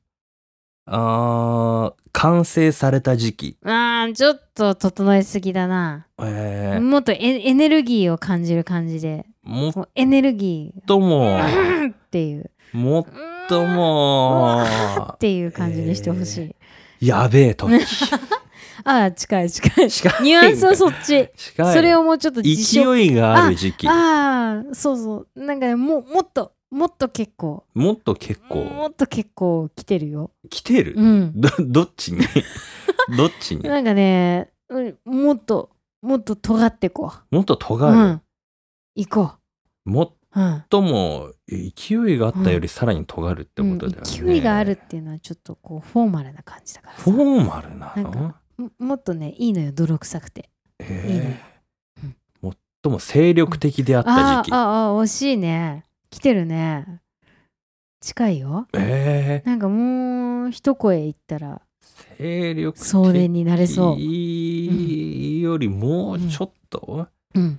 [0.85, 6.81] あー完成された時期、あーちょっと整えすぎだな、えー。
[6.81, 9.83] もっとエエネルギーを感じる感じでもっも。
[9.83, 12.51] うエネルギともーっていう。
[12.73, 13.07] もっ
[13.49, 14.65] とも
[15.13, 16.55] っていう感じにしてほし
[17.01, 17.73] い、やべえ時。
[18.85, 19.91] ああ近い近い。
[19.91, 20.23] 近い。
[20.25, 21.29] ニュアンスはそっち。
[21.37, 21.75] 近い。
[21.75, 22.51] それをもうちょっと勢
[23.05, 23.89] いがある時期。
[23.89, 25.45] ああそうそう。
[25.45, 27.65] なんかねももっともっと結構。
[27.75, 30.31] もっと結も構っと結構来てるよ。
[30.49, 31.33] 来てる、うん。
[31.35, 32.21] どどっちに？
[33.17, 33.63] どっちに？
[33.63, 37.59] なんかね、うんもっともっと尖ってこもっとう。
[37.61, 38.23] 尖る、うん。
[38.95, 39.33] 行こ
[39.85, 40.41] もっう。
[40.41, 40.65] うん。
[40.71, 44.27] とも勢いがあったよりさらに尖るってことだよね、うん。
[44.27, 47.03] 勢いがあるっていうのはちょっとこうフォーマルな感じだからさ。
[47.03, 47.93] フォーマルな？
[47.97, 50.49] のももっとねいいのよ泥臭くて。
[50.81, 52.53] いいねえー
[52.83, 55.85] 最も精力的であった時期、あーあ惜しいね。
[56.11, 57.01] 来てるね。
[58.01, 58.67] 近いよ。
[58.73, 61.63] えーなんかもう一声言ったら
[62.19, 67.59] 精力的になれそう、よりもうちょっと、うん、えー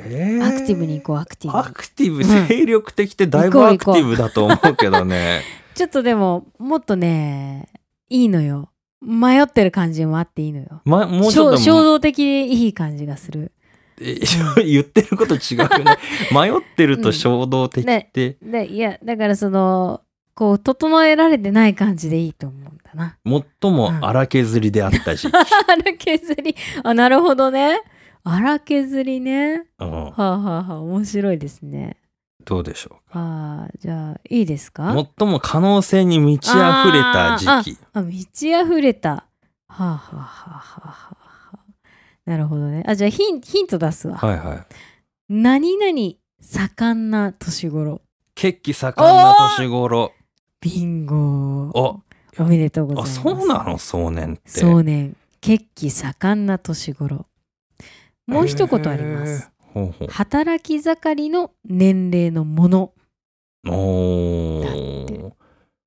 [0.00, 2.24] アクティブに行こうアクティブアにクティブ、ん。
[2.48, 5.42] 精力的ってだいぶアクティブだと思うけどね。
[5.74, 7.68] ちょっとでももっとね
[8.08, 8.70] いいのよ。
[9.02, 10.82] 迷ってる感じもあっていいのよ。
[10.84, 13.52] ま、もうちょっと衝衝動的でいい感じがする。
[14.00, 14.16] え
[14.64, 15.98] 言ってること違くない？
[16.34, 20.02] 迷ってると衝動的って、でいやだからその
[20.34, 23.16] こう整えられてない感じでいいと思うんだな。
[23.60, 26.54] 最も荒削りであった時期、荒削り。
[26.82, 27.80] あなるほどね
[28.24, 29.66] 荒削りね。
[29.78, 29.90] うん。
[29.90, 31.96] はあ、はあはあ、面白いですね。
[32.44, 33.20] どうでしょうか？
[33.20, 34.94] あーじゃあいいですか？
[35.18, 36.56] 最も可能性に満ち溢
[36.92, 37.78] れた時期。
[37.92, 39.10] あ満ち溢れた。
[39.10, 39.26] は
[39.68, 41.16] あはあはあはあは
[41.52, 41.58] あ。
[42.24, 42.82] なるほどね。
[42.86, 44.66] あじゃあヒンヒント出すわ、はいはい。
[45.28, 48.00] 何々盛んな年頃。
[48.34, 50.12] 血気盛んな年頃。
[50.60, 51.16] ビンゴ。
[51.74, 52.00] お
[52.38, 53.22] おめでとうございあます。
[53.22, 53.78] そうなの？
[53.78, 54.50] 壮年って。
[54.60, 55.14] 壮年。
[55.42, 57.26] 血気盛んな年頃
[58.30, 62.92] もう一言あります、ほうほ働き盛りの年齢のもの。
[63.64, 65.32] うおだっー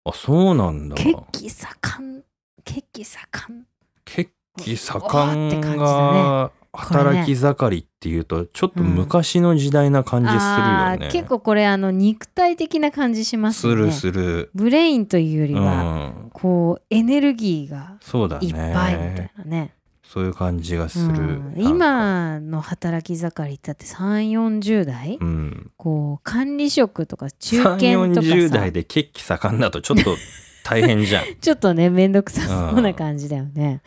[0.05, 0.95] あそうなんだ。
[0.95, 2.23] 血気盛ん。
[2.65, 3.65] 血気盛ん。
[4.05, 13.91] 血気盛んが働き盛りっていうとちょっと昔の時代な感じするよね、あー結構これあの肉体的な感じしますよね。
[13.91, 14.49] するする。
[14.53, 16.29] ブレインというよりうは、ん。
[16.33, 17.97] こうエネルギーが
[18.41, 19.73] いっぱいみたいねなね
[20.13, 21.53] そういう感じがする、うん。
[21.57, 25.71] 今の働き盛りだって3 4 0代、うん。
[25.75, 30.15] こう管理職とか中堅3とか40さ代で血気盛んだとちょっと
[30.63, 31.23] 大変じゃん。
[31.41, 33.81] ちょっとねめんどくさそうな感じだよね。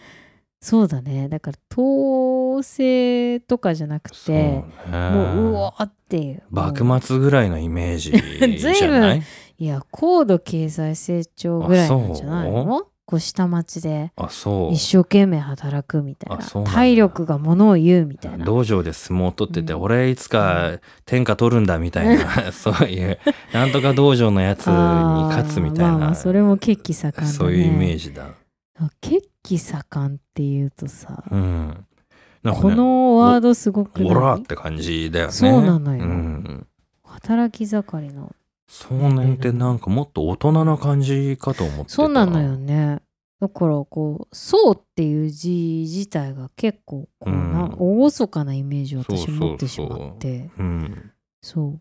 [0.60, 1.28] そうだね。
[1.28, 4.64] だから統制とかじゃなくてね。
[4.90, 6.42] もううわーっていう。
[6.50, 9.22] 幕末ぐらいのイメージじずいぶんゃない？
[9.58, 14.72] いや高度経済成長ぐらいなんじゃないあのこう下町であそう。
[14.74, 18.44] 一生懸命働くみたいな体力がものを言うみたいな。
[18.44, 19.82] 道場で相撲を取ってて、うん。
[19.82, 23.18] 俺いつか天下取るんだみたいな、 そういう
[23.52, 27.28] なんとか道場のやつに勝つみたいな、まあそれも血気盛んだね。
[27.28, 28.26] そういうイメージだ。
[29.00, 31.86] 血気盛んっていうとさ、うん。
[32.42, 34.10] なんかこね、のワードすごくない？
[34.10, 35.32] オラって感じだよね。
[35.32, 36.04] そうなのよ。
[36.04, 36.66] うん。
[37.04, 38.32] 働き盛りの
[38.68, 41.88] 少年ってなんかもっと大人な感じかと思ってた。
[41.90, 43.00] そうなのよね。
[43.40, 48.10] だからこう「そう」っていう字自体が結構こうな、うん。
[48.10, 50.50] 厳かなイメージを私持ってしまって。
[50.58, 51.12] うん。
[51.42, 51.78] そ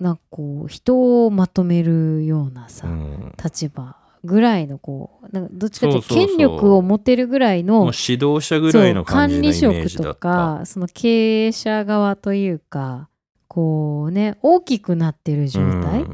[0.00, 0.02] う。
[0.02, 3.32] なんかこう人をまとめるようなさ、うん。
[3.42, 9.90] 立場ぐらいのこうなんかどっちかというと権力を持てるぐらいの指導者ぐらいの感じのイメそう管理。
[9.90, 13.10] 職とかその経営者側というか
[13.54, 16.04] こうね大きくなってる状態、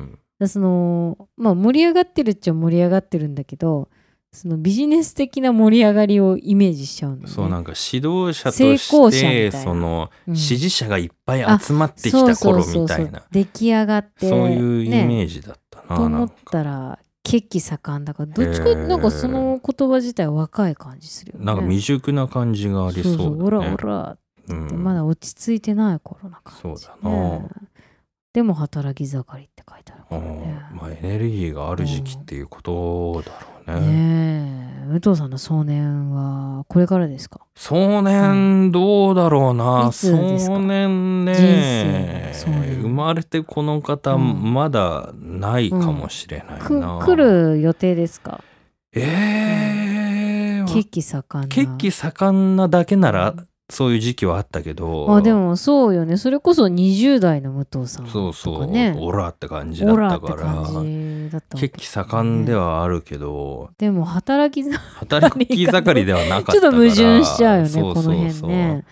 [0.46, 3.88] そのまあ盛り上がってるっちゃ盛り上がってるんだけど
[4.31, 7.35] そのビジネス的な盛り上がりをイメージしちゃうんだよね。
[7.35, 13.22] そうなんか指導者と成功者みたしてそのうん支持者がいっぱい集まってきた頃みたいな。
[13.31, 21.46] 出来上がってそういうイねメージだったなと思ったら血気盛んだからどっちかなんかその言葉自体は若い感じするよね。
[21.46, 23.29] なんか未熟な感じがありそうだね。
[23.44, 24.20] オラオラって
[24.54, 24.84] うん。
[24.84, 27.48] まだ落ち着いてない頃な感じ、そうだな。
[28.32, 30.24] でも働き盛りって書いてあるかうん。
[30.24, 30.62] らね。
[30.72, 33.32] まあエネルギーがある時期っていうことだ
[33.66, 33.86] ろうね。
[33.86, 34.86] ねえ。
[34.86, 37.40] 武藤さんの壮年はこれからですか？
[37.54, 40.54] 壮年どうだろうな、いつですか？
[40.54, 42.32] 壮年人ね
[42.82, 48.42] 生まれてこの方、うんまだないかもしれないくな、来る予定ですか？
[48.92, 51.48] えー、血気盛んな。
[51.48, 53.34] 血気盛んなだけなら
[53.70, 56.16] そういう時期はあったけどあでもそうよね。
[56.16, 60.66] それこそ20代の武藤さんとかそうそう、ねオラって感じだったから
[61.56, 68.04] 血気盛んではあるけど、でも働き盛働き盛りではなかったからちょっと矛盾しちゃうよねそうそうそう。
[68.04, 68.85] この辺ね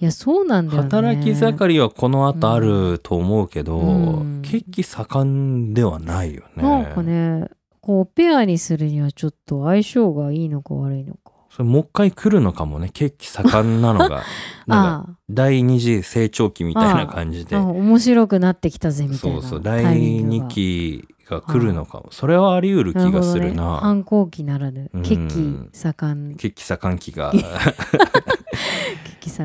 [0.00, 0.88] いやそうなんだよね。
[0.88, 4.42] 働き盛りはこの後あると思うけど、うん。
[4.42, 6.62] 血気盛んではないよね。
[6.62, 7.48] なんかね
[7.82, 12.88] こうペアにするにはちょっと相性がいいのか悪いのかそれもう一回来るのかもね。
[12.88, 14.22] 血気盛んなのが。
[14.66, 17.54] なんかあ第二次成長期みたいな感じで。
[17.56, 19.42] 面白くなってきたぜみたいな。
[19.42, 19.62] そうそう。
[19.62, 22.08] タ第二期が来るのかも。
[22.10, 23.48] それはあり得る気がするな。
[23.48, 23.54] ね。
[23.54, 25.02] な反抗期ならぬうん。
[25.02, 26.36] 血気盛ん。
[26.36, 27.32] 血気盛ん期が。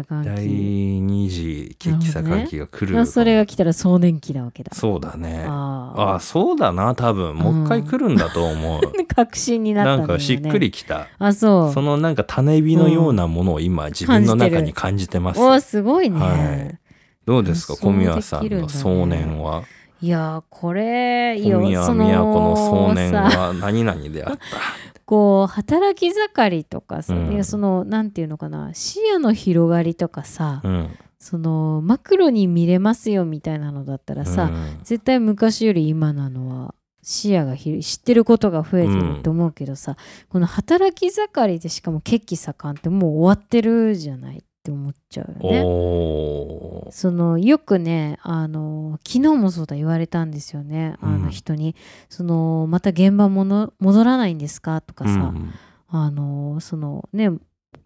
[0.03, 4.73] 第期二次血気盛ん期が来るまあそれが来たら壮年期なわけだ。
[4.73, 5.45] そうだね。
[5.47, 7.35] あああそうだな多分。
[7.35, 8.81] もう一回来るんだと思う、
[9.15, 9.97] 確信になったね。
[9.99, 11.07] なんかしっくりきた。
[11.19, 11.73] あそう。
[11.73, 16.33] そのなんか種火のようなものを今自分の中に感じてます、おすごいね、は
[16.71, 16.79] い。
[17.25, 19.63] どうですか小宮さんの壮年は、
[20.01, 24.39] いやーこれいやそ宮子の壮年さは何々であった。
[25.05, 27.33] こう働き盛りとかさ、うん。
[27.33, 30.89] いやそのなんていうのかな視野の広がりとかさ、うん。
[31.19, 34.79] そのマクロに見れますよみたいなのだったらさ、うん。
[34.83, 39.95] 絶対昔より今なのは視野が広い知ってることが増えてると思うけどさ、
[40.29, 46.91] この働き盛りでしかも血気盛んってもう終わってるじゃないって思っちゃうよね。
[46.91, 50.95] そのよくねあの昨日もそうだ言われたんですよね。
[51.01, 51.21] あうん。
[51.21, 51.75] の人に、
[52.09, 54.81] そのまた現場もの戻らないんですか？
[54.81, 55.51] とかさ、うん
[55.87, 57.29] あのそのね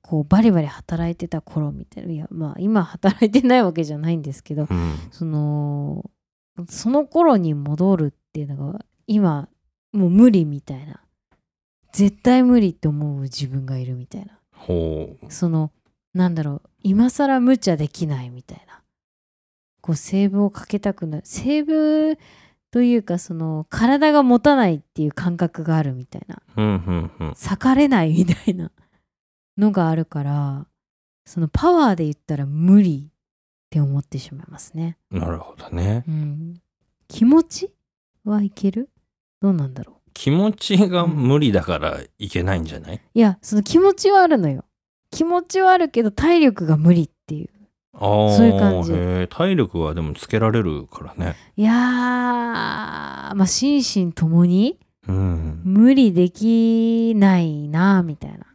[0.01, 2.13] こうバリバリ働いてた頃みたいな。
[2.13, 4.93] いやまあ今働いてないわけじゃないんですけどうん。
[5.11, 6.09] その
[6.69, 9.49] その頃に戻るっていうのが今
[9.91, 11.01] もう無理みたいな。
[11.91, 14.39] 絶対無理って思う自分がいるみたいな。
[14.55, 15.71] ほその
[16.13, 18.82] なんだろう今更無茶できないみたいな。
[19.82, 21.24] こうセーブをかけたくなる。
[21.26, 22.17] セーブ
[22.72, 26.41] というかその体が持たないっていう感覚があるみたいな。
[26.58, 27.30] ううんうんうん。
[27.30, 28.72] 裂かれないみたいな
[29.58, 30.67] のがあるから
[31.26, 33.12] そのパワーで言ったら無理っ
[33.69, 34.98] て思ってしまいますね。
[35.12, 36.04] なるほどね。
[36.08, 36.62] うん、
[37.08, 37.72] 気持ち
[38.24, 38.89] はいける？
[39.41, 40.12] どうなんだろう。
[40.13, 43.02] 気持ちが無理だからいけないんじゃない？
[43.13, 44.65] いやその気持ちはあるのよ
[45.12, 47.50] 気持ちはあるけど体力が無理っていう。
[47.93, 48.93] そういう感じ。
[49.30, 51.36] 体力はでもつけられるからね。
[51.58, 55.62] いやーまあ心身ともにうん。
[55.65, 58.45] 無理できないなみたいな、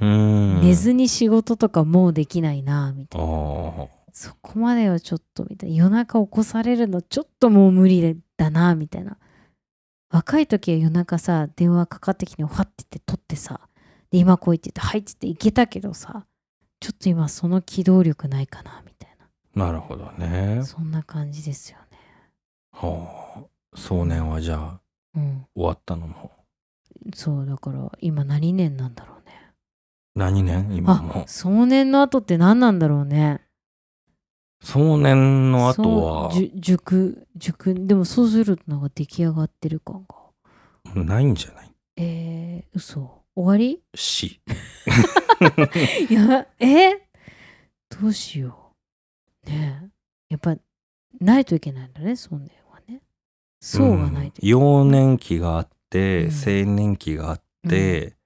[0.00, 0.60] うん。
[0.60, 3.26] 寝ずに仕事とかもうできないなみたいな。
[3.26, 3.30] あ
[4.12, 5.76] そこまではちょっとみたいな。
[5.76, 9.16] 夜中起こされるのちょっともう無理だなみたいな。
[10.10, 13.60] 若い時は夜中さ電話かかってきてファッて言って取ってさ
[14.14, 16.24] で今来いって言ってはいっつって行けたけどさ
[16.78, 19.10] ちょっと今その機動力ないかなみたい
[19.56, 19.72] な。
[19.72, 20.56] るほどね。
[20.56, 21.98] なそんな感じですよね。
[22.72, 24.80] はあ壮年はじゃあ
[25.16, 25.46] うん。
[25.56, 26.30] 終わったのも。
[27.12, 29.32] そうだから今何年なんだろうね。
[30.14, 30.68] 何年？
[30.72, 33.40] 今あも壮年の後って何なんだろうね。
[34.62, 36.30] 壮年の後は。
[36.54, 40.06] 熟熟でもそうするとなんか出来上がってる感
[40.94, 41.02] が。
[41.02, 41.72] ないんじゃない？
[41.96, 43.82] えー、嘘終わり？
[43.94, 44.40] 死い
[46.14, 46.94] やえ？
[48.00, 48.72] どうしよ
[49.46, 49.50] う。
[49.50, 49.82] ね
[50.30, 50.34] え。
[50.34, 50.56] やっぱ
[51.20, 53.00] ないといけないんだね壮年はね。
[53.60, 56.32] そうがないといけない、幼年期があって、うん。
[56.32, 58.16] 青年期があって、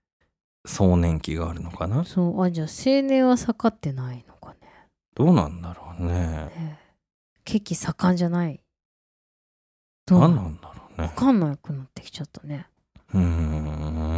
[0.67, 2.05] 壮年期があるのかな？
[2.05, 2.43] そう。
[2.43, 4.69] あじゃあ青年は盛ってないのかね。
[5.15, 6.13] どうなんだろうね。
[6.13, 6.77] ねえ。
[7.45, 8.61] 血気盛んじゃない？
[10.07, 11.09] どうなんだろうね。
[11.09, 12.67] わかんなくなってきちゃったね。
[13.15, 14.18] うーん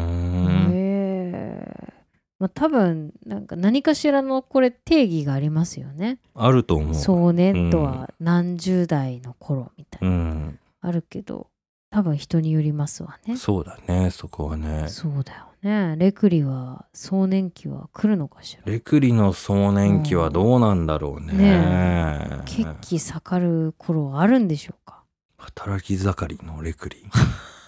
[2.41, 6.19] まあ、多分なんか何かしらのこれ定義がありますよね。
[6.35, 6.95] あると思う。
[6.95, 10.59] 壮年とは何十代の頃みたいな、うん。
[10.81, 11.49] あるけど
[11.91, 13.37] 多分人によりますわね。
[13.37, 14.89] そうだねそこはね。
[14.89, 15.97] そうだよね。
[15.99, 18.63] レクリは壮年期は来るのかしら。
[18.65, 25.03] レクリの壮年期はどうなんだろうね,、ね血気盛る頃はあるんでしょうか。
[25.37, 27.05] 働き盛りのレクリ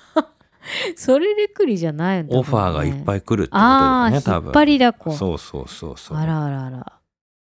[0.96, 4.46] それレクリじゃないんだ、オファーがいっぱいい来るってことだよね多分。
[4.46, 5.12] 引っ張りだこ。
[5.12, 6.18] そうそうそうそう。
[6.18, 7.00] あらあらあら。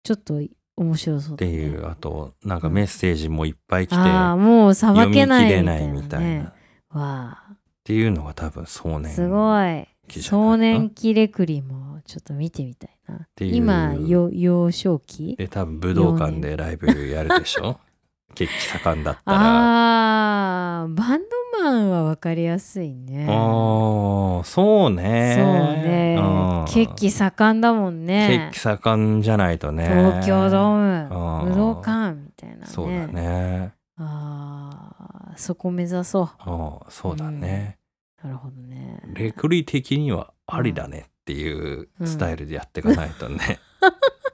[0.03, 0.41] ちょっと
[0.77, 1.51] 面白そうだね。
[1.51, 5.99] っていうあとなんかメッセージもいっぱい来てああ、もうさばけない切れなみたいな、ね。
[5.99, 6.43] いみたいな。
[6.43, 6.53] っ
[6.89, 9.87] わあ、ていうのが多分壮年すごい。
[10.09, 13.27] 少年期レクリもちょっと見てみたいな。
[13.35, 13.55] ていう。
[13.55, 15.35] 今、よ幼少期？
[15.35, 17.79] で多分武道館でライブやるでしょ？
[18.35, 18.53] 血気
[18.83, 19.37] 盛んだったら。
[19.39, 21.27] ああ、バンド
[21.61, 23.27] マンはわかりやすいね。
[23.29, 26.65] ああそうねそうねうん。
[26.67, 28.49] 血気盛んだもんね。
[28.53, 32.61] 血気盛んじゃないとね東京ドーうんム、武道館みたいなね。
[32.65, 36.23] そうだねああ、そこ目指そう。
[36.23, 37.77] ああそうだね、
[38.21, 39.01] なるほどね。
[39.13, 43.59] レクリ的にはありだねっていうスタイルでやっていかないとね、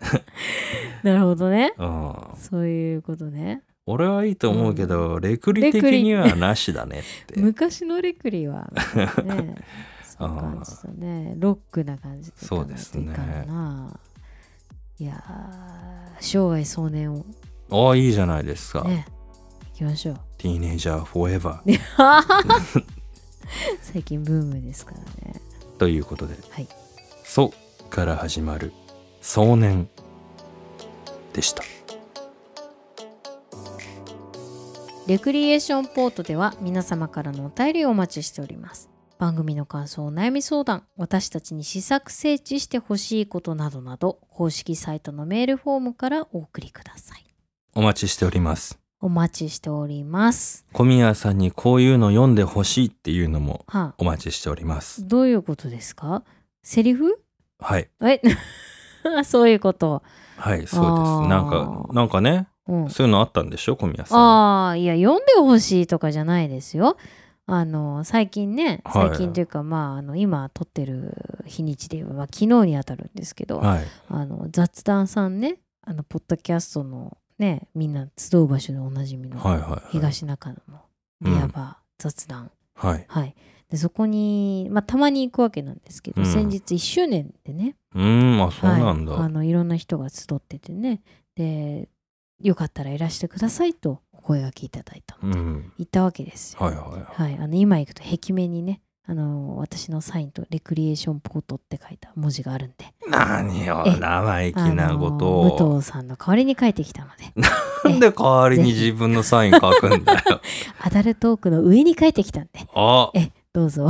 [1.03, 1.73] なるほどね。
[1.77, 3.61] うん、そういうことね。
[3.87, 7.39] 俺はいいと思うけど、レクリ的にはなしだねって。
[7.41, 8.71] 昔のレクリは、
[9.23, 9.55] ね。
[10.05, 11.33] そう感じだね。
[11.37, 13.13] ロックな感じでそうですね。
[14.99, 17.25] いやー、生涯壮年を。
[17.71, 19.05] ああいいじゃないですか、ね、
[19.71, 20.19] 行きましょう。
[20.37, 22.83] ティーネイジャーフォーエバー
[23.81, 25.41] 最近ブームですからね。
[25.79, 26.35] ということで。
[26.51, 26.67] はい。
[27.23, 27.53] 「そ」
[27.89, 28.73] から始まる
[29.21, 29.89] 「壮年」
[31.33, 31.63] でした
[35.07, 38.89] レクリエーションポートでは皆様からのお便りをお待ちしております。
[39.17, 47.25] 番組の感想、お悩み相談、私たちに試作整地してほしいことなどなど、公式サイトのメールフォームからお送りください。
[47.75, 48.79] お待ちしております。
[48.99, 50.65] お待ちしております。
[50.73, 55.07] 小宮さんにこういうの読んでほしいっていうのもはあ、お待ちしております。
[55.07, 56.23] どういうことですか？
[56.63, 57.19] セリフ？
[57.59, 57.89] はい。
[58.01, 58.21] え？
[59.25, 60.03] そういうこと。
[60.37, 61.29] はいそうあーです。
[61.29, 62.89] なんかなんかねうん。
[62.89, 63.75] そういうのあったんでしょ？
[63.75, 64.19] 小宮さん。
[64.19, 66.97] ああ、いや、読んでほしいとかじゃないですよ。
[67.47, 69.07] あの、最近ね、はい。
[69.09, 73.83] 最近というか、まあ、あの、今撮ってる日にちで言えば、まあ、昨日にあたるんですけど、はい。
[74.07, 79.81] あの、雑談さんね、あの、ポッドキャストのね、みんな集う場所でおなじみの、はいはいはい。
[79.91, 80.79] 東中野の
[81.19, 83.05] ビアバー雑談、はい。
[83.07, 83.35] はい。
[83.69, 86.27] で、そこに、まあ、たまに行くわけなんですけど、うん。
[86.27, 91.01] 先日1周年でね、うーんあそうなんだ、はい、あのいろんな人が集っててね。
[91.35, 91.89] で
[92.43, 95.73] よかったらいらしてくださいとお声がけいただいたので、うん。
[95.77, 96.65] 行ったわけですよ。
[96.65, 102.93] はいはいはい、あの今行くと壁面にねあの私のサインと「レクリエーションポート」って書いた文字があるんで。
[103.09, 107.33] 何よえ生意気あなことのを、武藤さんの代わりに書いてきたので。
[107.83, 110.19] なんで代わりに自分のサイン書くんだよ。
[110.79, 112.67] アダルトークの上に書いてきたんで。
[112.73, 113.11] あ。
[113.15, 113.89] えどうぞ。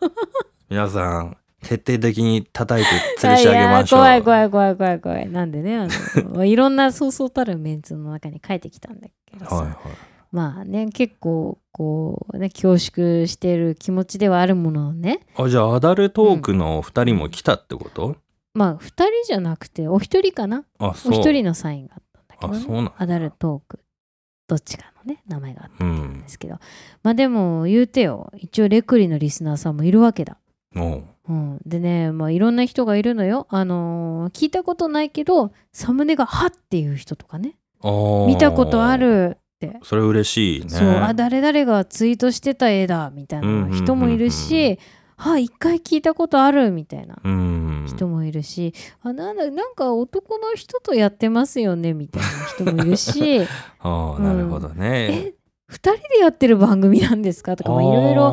[0.68, 4.00] 皆さん徹底的に叩いて吊るし上げましょう。
[4.00, 5.28] 怖い怖い怖い怖い怖い。
[5.28, 9.76] なんでねあの いろんなそうそうたるメンツの中に書いてきたんだけどさ、はいはい。
[10.32, 15.26] まあね結構こうね恐縮してる気持ちではあるもののね。
[15.36, 18.16] あじゃあアダルトークの二人も来たってこと、
[18.54, 20.64] まあ2人じゃなくてお一人かな？
[20.78, 21.12] あそう。
[21.12, 22.92] お一人のサインがあったんだけど、ね、あそうなんだ。
[22.96, 23.80] アダルトーク
[24.48, 26.58] どっちかのね名前があったうんんですけど、
[27.02, 28.32] まあでも言うてよ。
[28.36, 30.38] 一応レクリのリスナーさんもいるわけだ。
[30.76, 33.46] おううん、でね、まあ、いろんな人がいるのよ。
[33.50, 37.54] あのー聞いたことないけどサムネが「は」っていう人とかね。
[38.26, 39.78] 見たことあるって。
[39.82, 40.68] それ嬉しいね。
[40.68, 40.88] そう。
[40.88, 44.22] あ誰々がツイートしてた絵だみたいな人もいるうんうん。
[44.24, 44.78] うんし、
[45.16, 47.84] は一回聞いたことあるみたいなうん。
[47.86, 52.28] 人もいるし、あなんだなんか男の人とやってますよねみたいな
[52.64, 53.40] 人もいるし。
[53.80, 55.34] ああなるほどね、え
[55.66, 57.54] 二人でやってる番組なんですか？
[57.56, 58.30] とかいろいろ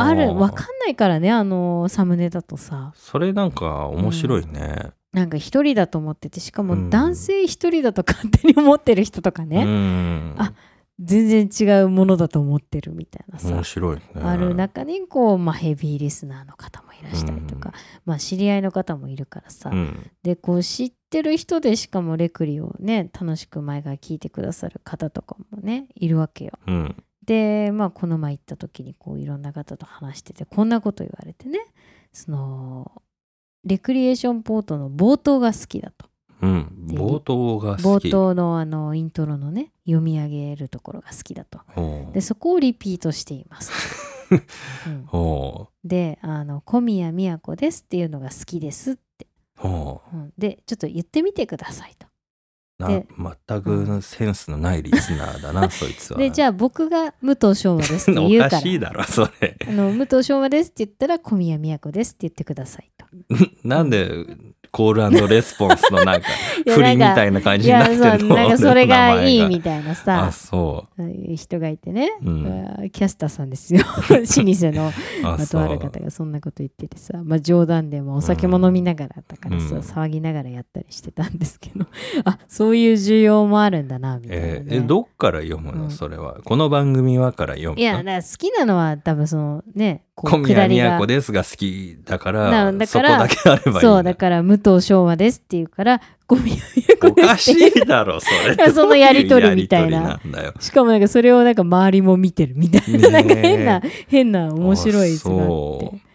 [0.00, 2.92] あるわかんないからねあのサムネだとさ。
[2.96, 6.68] それなんか面白いね、なんか一人だと思っててしかうん。
[6.68, 10.34] も男性一人だと勝手に思ってる人とかね、うん。
[10.38, 10.52] あ
[11.02, 13.48] 全然違うものだと思ってるみたいなさ。
[13.48, 14.02] 面白いね。
[14.22, 17.72] ある中にこう、まあ、ヘビーリスナーの方もいらしたりとか、
[18.04, 20.10] まあ、知り合いの方もいるからさ、うん。
[20.22, 26.52] でこう知ってる人でしかもレクリをね楽しく前から聞いてくださる方とかもねいるわけよ。
[26.66, 31.60] うんでまあこの前行った時にこういろんな方と話しててこんなこと言われてね
[32.12, 32.90] その
[33.62, 36.06] レクリエーションポートの冒頭が好きだと。
[36.42, 41.60] うん冒頭が好き冒頭のあのイントロのね読み上げるところが好きだと。
[42.12, 43.70] でそこをリピートしています。
[44.88, 52.08] うんほであの小宮宮子ですっていうのが好きですってほうん、でちょっと言ってみてくださいと。
[52.86, 53.06] うなで
[53.48, 56.18] 全くセンスのないリスナーだな そいつは。
[56.18, 59.56] でじゃあ僕が武藤昌磨ですってお言うかからしいだろそれ。
[59.68, 63.06] あの武藤昌磨ですって言ったら小宮宮子ですって言ってくださいと。
[63.64, 64.26] なんで
[64.72, 66.28] コールレスポンスのなんか
[66.64, 68.36] 振りみたいな感いじになってるの。
[68.36, 72.90] なんかそれが いいみたいなあさそそういう人がいてね、うん。
[72.92, 73.82] キャスターさんですよ。
[74.10, 74.24] 老舗
[74.72, 74.92] の
[75.22, 79.80] まあ、とある方がそんなこと言っててさ、まあ、冗談でもお酒も飲みながらだからさ、うん。
[79.80, 81.86] 騒ぎながらやったりしてたんですけど。
[82.24, 84.52] あそういう需要もあるんだなみたいな、ね。
[84.52, 85.90] えーえどっから読むの、うん。
[85.90, 86.38] それは。
[86.44, 87.80] この番組はから読むの？
[87.80, 98.70] いや好きなのは多分そのねこ小う下りが宮ですが好きだからなだそこからだけあればいいそうだから武藤昌磨ですっていうから小宮宮子おかしですっていだろそれ。
[98.70, 100.20] そのやりとりみたいな。
[100.60, 106.10] しかもなんかそれをなんか周りも見てるみたいな,、なんか変な変な面白いあ図があって。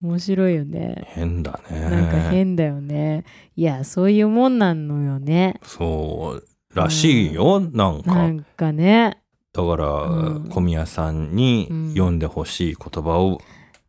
[0.00, 1.08] 面白いよね。
[1.08, 1.80] 変だね。
[1.80, 3.24] なんか変だよね。
[3.56, 5.58] いや、そういうもんなんのよね。
[5.64, 6.44] そう
[6.74, 8.14] らしいよ、なんか。
[8.14, 9.18] なんかね。
[9.58, 10.48] だから、うん。
[10.50, 13.40] 小宮さんにうん読んでほしい言葉を、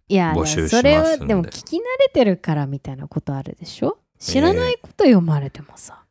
[0.08, 0.82] いや、募集しますんで。
[0.82, 3.98] それはでも聞き慣れてるからみたいなことあるでしょ？
[4.20, 6.04] 知らないこと読まれてもさ。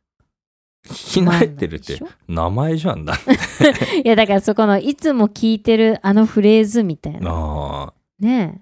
[0.87, 3.13] 聞き慣れてるって名前じゃんだ
[4.03, 7.29] いや、だからそこのいつも聞いてるあのフレーズみたいな。
[7.31, 8.61] あね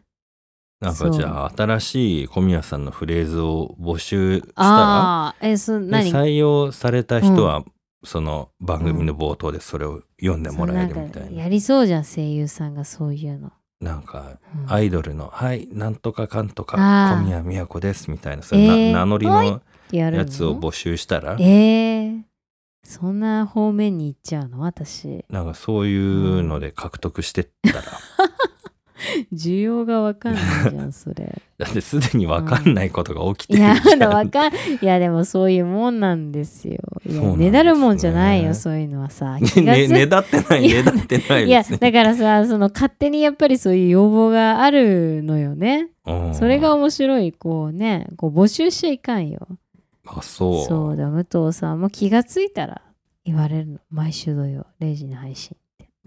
[0.82, 0.86] え。
[0.86, 5.36] なんかじゃあ新しい小宮さんのフレーズを募集したら？
[5.42, 6.12] え、そ、で何？
[6.12, 7.64] 採用された人は、
[8.04, 11.12] その番組の冒頭でそれを読んでもらえるみたいな。
[11.14, 13.52] そうなんかやりそうじゃん、声優さんがそういうの。
[13.80, 16.78] なんかうんアイドルの「はいなんとかかんとか
[17.20, 19.62] 小宮宮子です」みたいなそういうなえー名乗りはいの？
[19.92, 22.22] やつを募集したらえー、
[22.84, 25.24] そんな方面に行っちゃうの私。
[25.30, 27.84] なんかそういうので獲得してったら
[29.32, 31.42] 需要がわかんないじゃん、それ。
[31.58, 34.00] だってすでに分かんないことが起きていや、るじゃん。
[34.00, 36.78] だわかん、いや、でもそういうもんなんですよ。
[37.08, 39.38] ねねだるもんじゃないよ、そういうのはさ。
[39.56, 45.90] ねだってない ねだってないいや、だからさ、その勝手にやっぱりそういう要望があるのよね。
[46.06, 49.48] うんそれが面白い、こうね、こう募集しちゃいかんよ。
[50.06, 52.82] あそうそうだ、武藤さんも気がついたら
[53.26, 53.80] 言われるの。
[53.90, 55.58] 毎週土曜、0時の配信。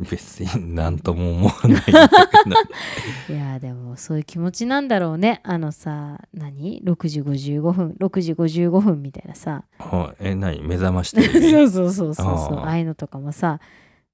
[0.00, 1.98] 別になんとも思わないんだけど。
[3.34, 5.40] いやでもそういう気持ちなんだろうね。
[5.42, 7.96] あのさ何？6時55分。
[8.00, 9.64] 6時55分みたいなさ。
[9.78, 10.62] あえ何？
[10.62, 12.26] 目覚ましテレ そビうそうそうそうそう。
[12.26, 12.58] あー。
[12.60, 13.60] ああいうのとかもさ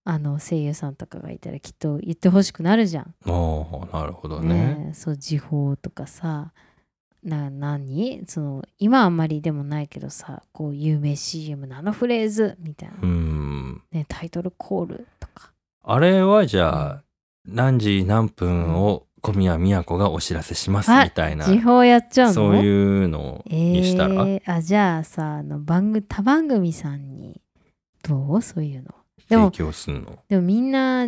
[0.05, 3.14] あの声優さんとかがいたらきっと言ってほしくなるじゃん。
[3.26, 4.55] ああなるほどね。
[4.55, 6.53] ねえそう時報とかさ。
[7.22, 8.22] な何？
[8.26, 13.82] その今はあんまりでもないけどさこう有名 CM のあのフレーズみたいな、うん。
[13.91, 15.07] ね、タイトルコール
[15.89, 17.03] あれはじゃあ
[17.47, 22.34] 何時何分を小宮宮子がお知らせしますあみたいな時報やっちゃうの？
[22.34, 27.41] そういうのにしたら、えーあじゃあさあの番組他番組さんに
[28.03, 28.43] どう？
[28.43, 28.95] そういうの。
[29.28, 30.18] でも提供すんの？
[30.28, 31.07] でもみんな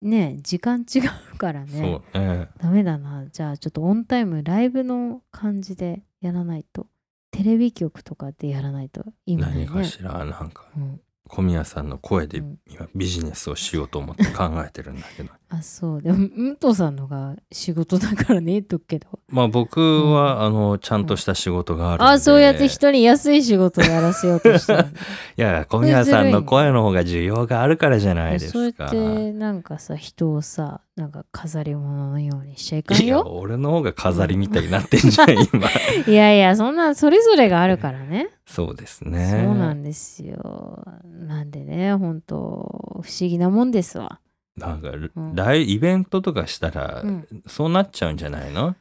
[0.00, 1.00] ね時間違
[1.34, 2.02] うからね。
[2.14, 3.26] そうねダメだな。
[3.30, 6.86] じゃあちょっとオンタイムライブの感じでやらないと。
[7.30, 9.66] テレビ局とかでやらないと意味ないね。
[9.66, 10.24] 何かしら？
[10.24, 10.64] なんか。
[10.76, 12.58] うん、小宮さんの声でうん。
[12.68, 15.30] 今ビジネスをしようと思って考えてるんだけど。
[15.48, 16.02] あそう。
[16.02, 19.06] でも武藤さんのが仕事だからね言っとくけど。
[19.28, 22.12] まあ僕は、あのちゃんとした仕事があるんで。
[22.12, 24.88] あそうやって人に安い仕事をやらせようとしてるの い
[25.36, 35.68] や小宮さんの声の方が需要があるからじゃないでそうやすかってなんかさ人をさなんか飾り物のようにしちゃいかんいやよ俺の方が飾りみたいになってんじゃん今。
[36.06, 39.44] いやいやそんなそれぞれがあるからねそうですね。
[39.44, 40.84] そうなんですよ。
[41.04, 44.20] なんでね本当不思議なもんですわ。
[44.56, 45.10] なんか、ん。
[45.34, 47.26] ライイベントとかしたら、うん。
[47.46, 48.76] そうなっちゃうんじゃないの？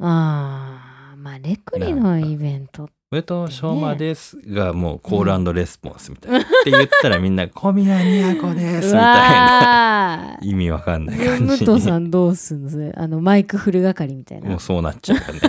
[0.00, 10.38] あーまあレクリのイベント上戸昌磨ですがもうコールレスポンスみたいな、って言ったらみんな「小宮宮子です」みうたいな。
[10.42, 14.50] 意味わかんないで感じ武藤さんどうすんのあのマイクフル係みたいな。
[14.50, 15.40] もうそうなっちゃうよね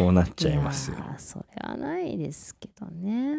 [0.00, 3.36] そうなっちゃいますよそれはないですけどね。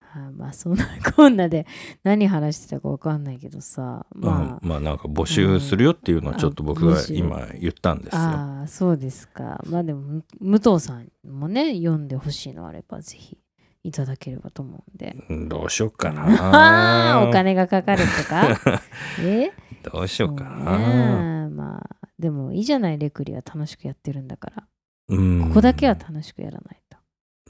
[0.00, 1.66] あまあそんなこんなで
[2.04, 8.24] 何話してたか分かんないけどさまうんまあなんか募集するよっていうのをちょっと僕が今言ったんですあ、よ。
[8.28, 13.36] ああそうですかまあでもむ武藤さんもね読んでほしいのあればぜひ
[13.82, 15.16] いただければと思うんで。
[15.28, 17.26] うんどうしようかああな。
[17.28, 18.48] お金がかかるとか？
[19.20, 19.52] え？
[19.92, 20.78] どうしようかな。
[20.78, 24.66] ねまあでもいいじゃないレクリは楽しくやってるんだからうん
[25.08, 26.98] ここだけは楽しくやらないと。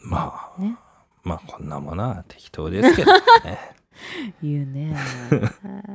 [0.02, 0.76] まあ、ね
[1.22, 3.12] まあこんなものは適当ですけど
[3.44, 3.76] ね。
[4.42, 4.94] 言うね。
[5.30, 5.94] 本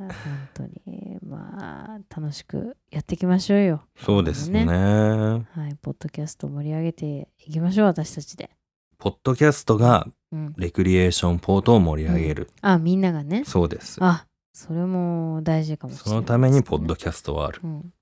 [0.53, 1.19] 当に。
[1.23, 3.83] まあ、楽しくやっていきましょうよ。
[3.95, 8.49] そうですねはい、ポッドキャスト盛り上げていきましょう私たちで。
[8.97, 13.43] ポッドキャストがうん、レクリエーションポートを盛り上げる、あみんながね。
[13.45, 17.93] そうですあそれも大事かもしれない、そのためにポッドキャストはあるうん、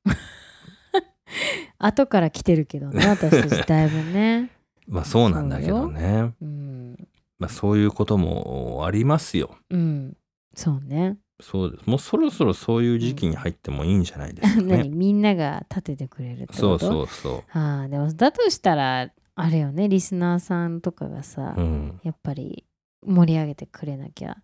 [1.80, 4.51] 後から来てるけどね 私たちだいぶね。
[4.88, 6.34] まあそうなんだけどね。
[6.41, 7.07] うん、
[7.39, 9.55] まあそういうこともありますよ。
[9.69, 10.17] うん、
[10.53, 11.17] そうね。
[11.41, 11.89] そうです。
[11.89, 14.84] もうそろそろそういう時期に入ってもいいんじゃないですか 何？
[14.84, 17.07] ねみんなが立ててくれるってそうことそう。
[17.07, 21.99] そああでもだとしたらあれよねリスナーさんとかがさ、ううん。
[22.03, 22.65] やっぱり
[23.05, 24.36] 盛り上げてくれなきゃ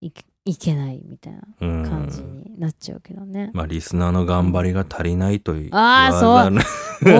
[0.00, 3.50] いけいけないみたいなうん感じになっちゃうけどね。
[3.52, 6.56] まあリスナーの頑張りが足りないと言あーわざる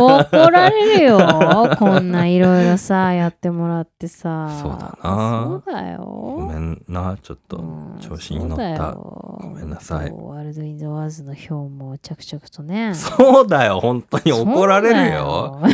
[0.03, 1.19] 怒られるよ。
[1.79, 4.49] こんないろいろさやってもらってさ。
[4.63, 5.45] そうだな。
[5.45, 5.99] そうだよ。
[5.99, 7.59] ごめんなちょっと。
[7.59, 8.93] うん調子に乗った。
[8.93, 10.11] ごごめんなさい。
[10.11, 12.95] ワールド・イン・ザ・ワーズの表も着々とね。
[12.95, 13.81] そうだよ。
[13.81, 15.59] 本当に怒られるよ。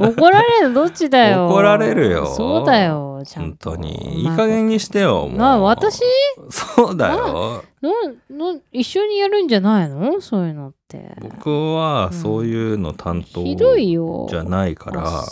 [0.00, 1.46] 怒られるのどっちだよ。
[1.48, 2.26] 怒られるよ。
[2.26, 3.22] そうだよ。
[3.34, 3.70] 本と。
[3.72, 4.22] 当に。
[4.22, 5.38] いい加減にしてよもう。
[5.38, 6.00] な私
[6.50, 7.64] そうだよ。
[7.82, 7.92] の
[8.54, 10.20] の一緒にやるんじゃないの？
[10.20, 11.16] そういうのって。
[11.20, 14.26] 僕はそういうの担当ひどいよ。
[14.28, 15.22] じゃないから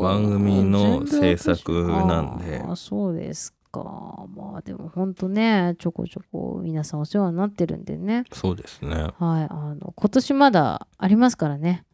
[0.00, 0.02] う。
[0.02, 2.62] 番組の制作なんで。
[2.66, 4.26] あそうですか。
[4.34, 8.24] まあでもほんとねちょこちょこ皆さんお世話になってるんでね。
[8.32, 8.94] そうですね。
[8.94, 11.84] はいあの今年まだありますからね。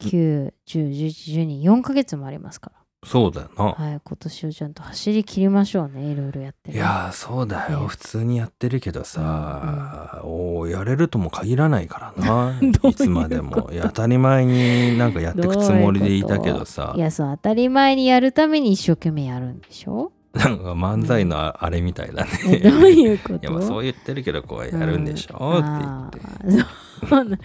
[0.00, 3.64] 9101112 4ヶ月もありますからそうだよな。
[3.64, 6.76] はい今年をちゃんと走り切りましょうねいろいろやってね。
[6.76, 7.82] いやーそうだよ。
[7.82, 7.86] ね。
[7.86, 12.58] 普通にやってるけどさ、おーやれるとも限らないからな。
[12.90, 13.70] いつまでも。
[13.82, 16.92] 当たり前になんかやってくつもりでいたけどさ。
[16.96, 20.10] いやそう当たり前にやるために一生懸命やるんでしょ？
[20.34, 22.30] なんか漫才のああれみたいだね。
[22.48, 23.34] えどういうこと？
[23.36, 25.64] いやまあそう言ってるけどこうやるんでしょ、うんって。
[25.68, 26.66] あー。
[27.08, 27.40] そうない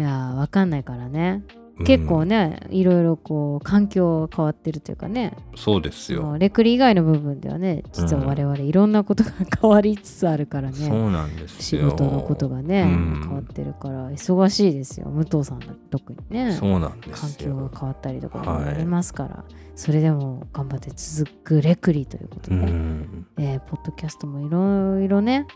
[0.00, 1.30] やわかんないからね。
[1.30, 5.34] 言って結構ね、いろいろこう環境変わってるというかね。
[5.52, 13.20] うんそうですよ、レクリ以外の部分ではね実は我々いろんなことが変わりつつあるからね、そうなんです仕よ事のことがね、うん。
[13.22, 15.08] 変わってるから忙しいですよ。
[15.08, 16.52] 武藤さんは特にね。
[16.52, 17.54] そうなんで環すよ。
[17.54, 23.26] 境が変わったりとかはいもありますから、それでも頑張って続くレクリということうで、ん。
[23.38, 25.46] えーポッドキャストもいろいろね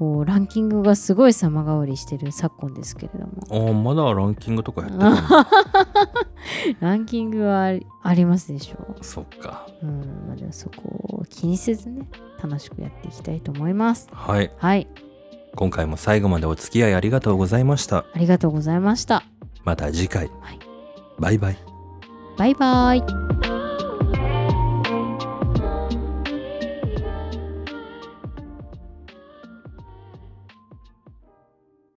[0.00, 3.32] こうランキングがすごい様変わりしてる昨今ですけれども。
[3.50, 5.16] あーまだランキングとかやってるの？
[6.80, 9.66] ランキングはありますでしょそっか。
[9.82, 12.08] う、うんまあ、でもそこを気にせずね
[12.42, 14.08] 楽しくやっていきたいと思います。
[14.10, 14.50] はい。
[14.56, 14.88] はい。
[15.54, 18.06] 今回も最後までお付き合いありがとうございました。
[18.14, 19.22] ありがとうございました。
[19.64, 20.58] また次回、はい。
[21.18, 21.58] バイバイ。
[22.38, 23.39] バイバイ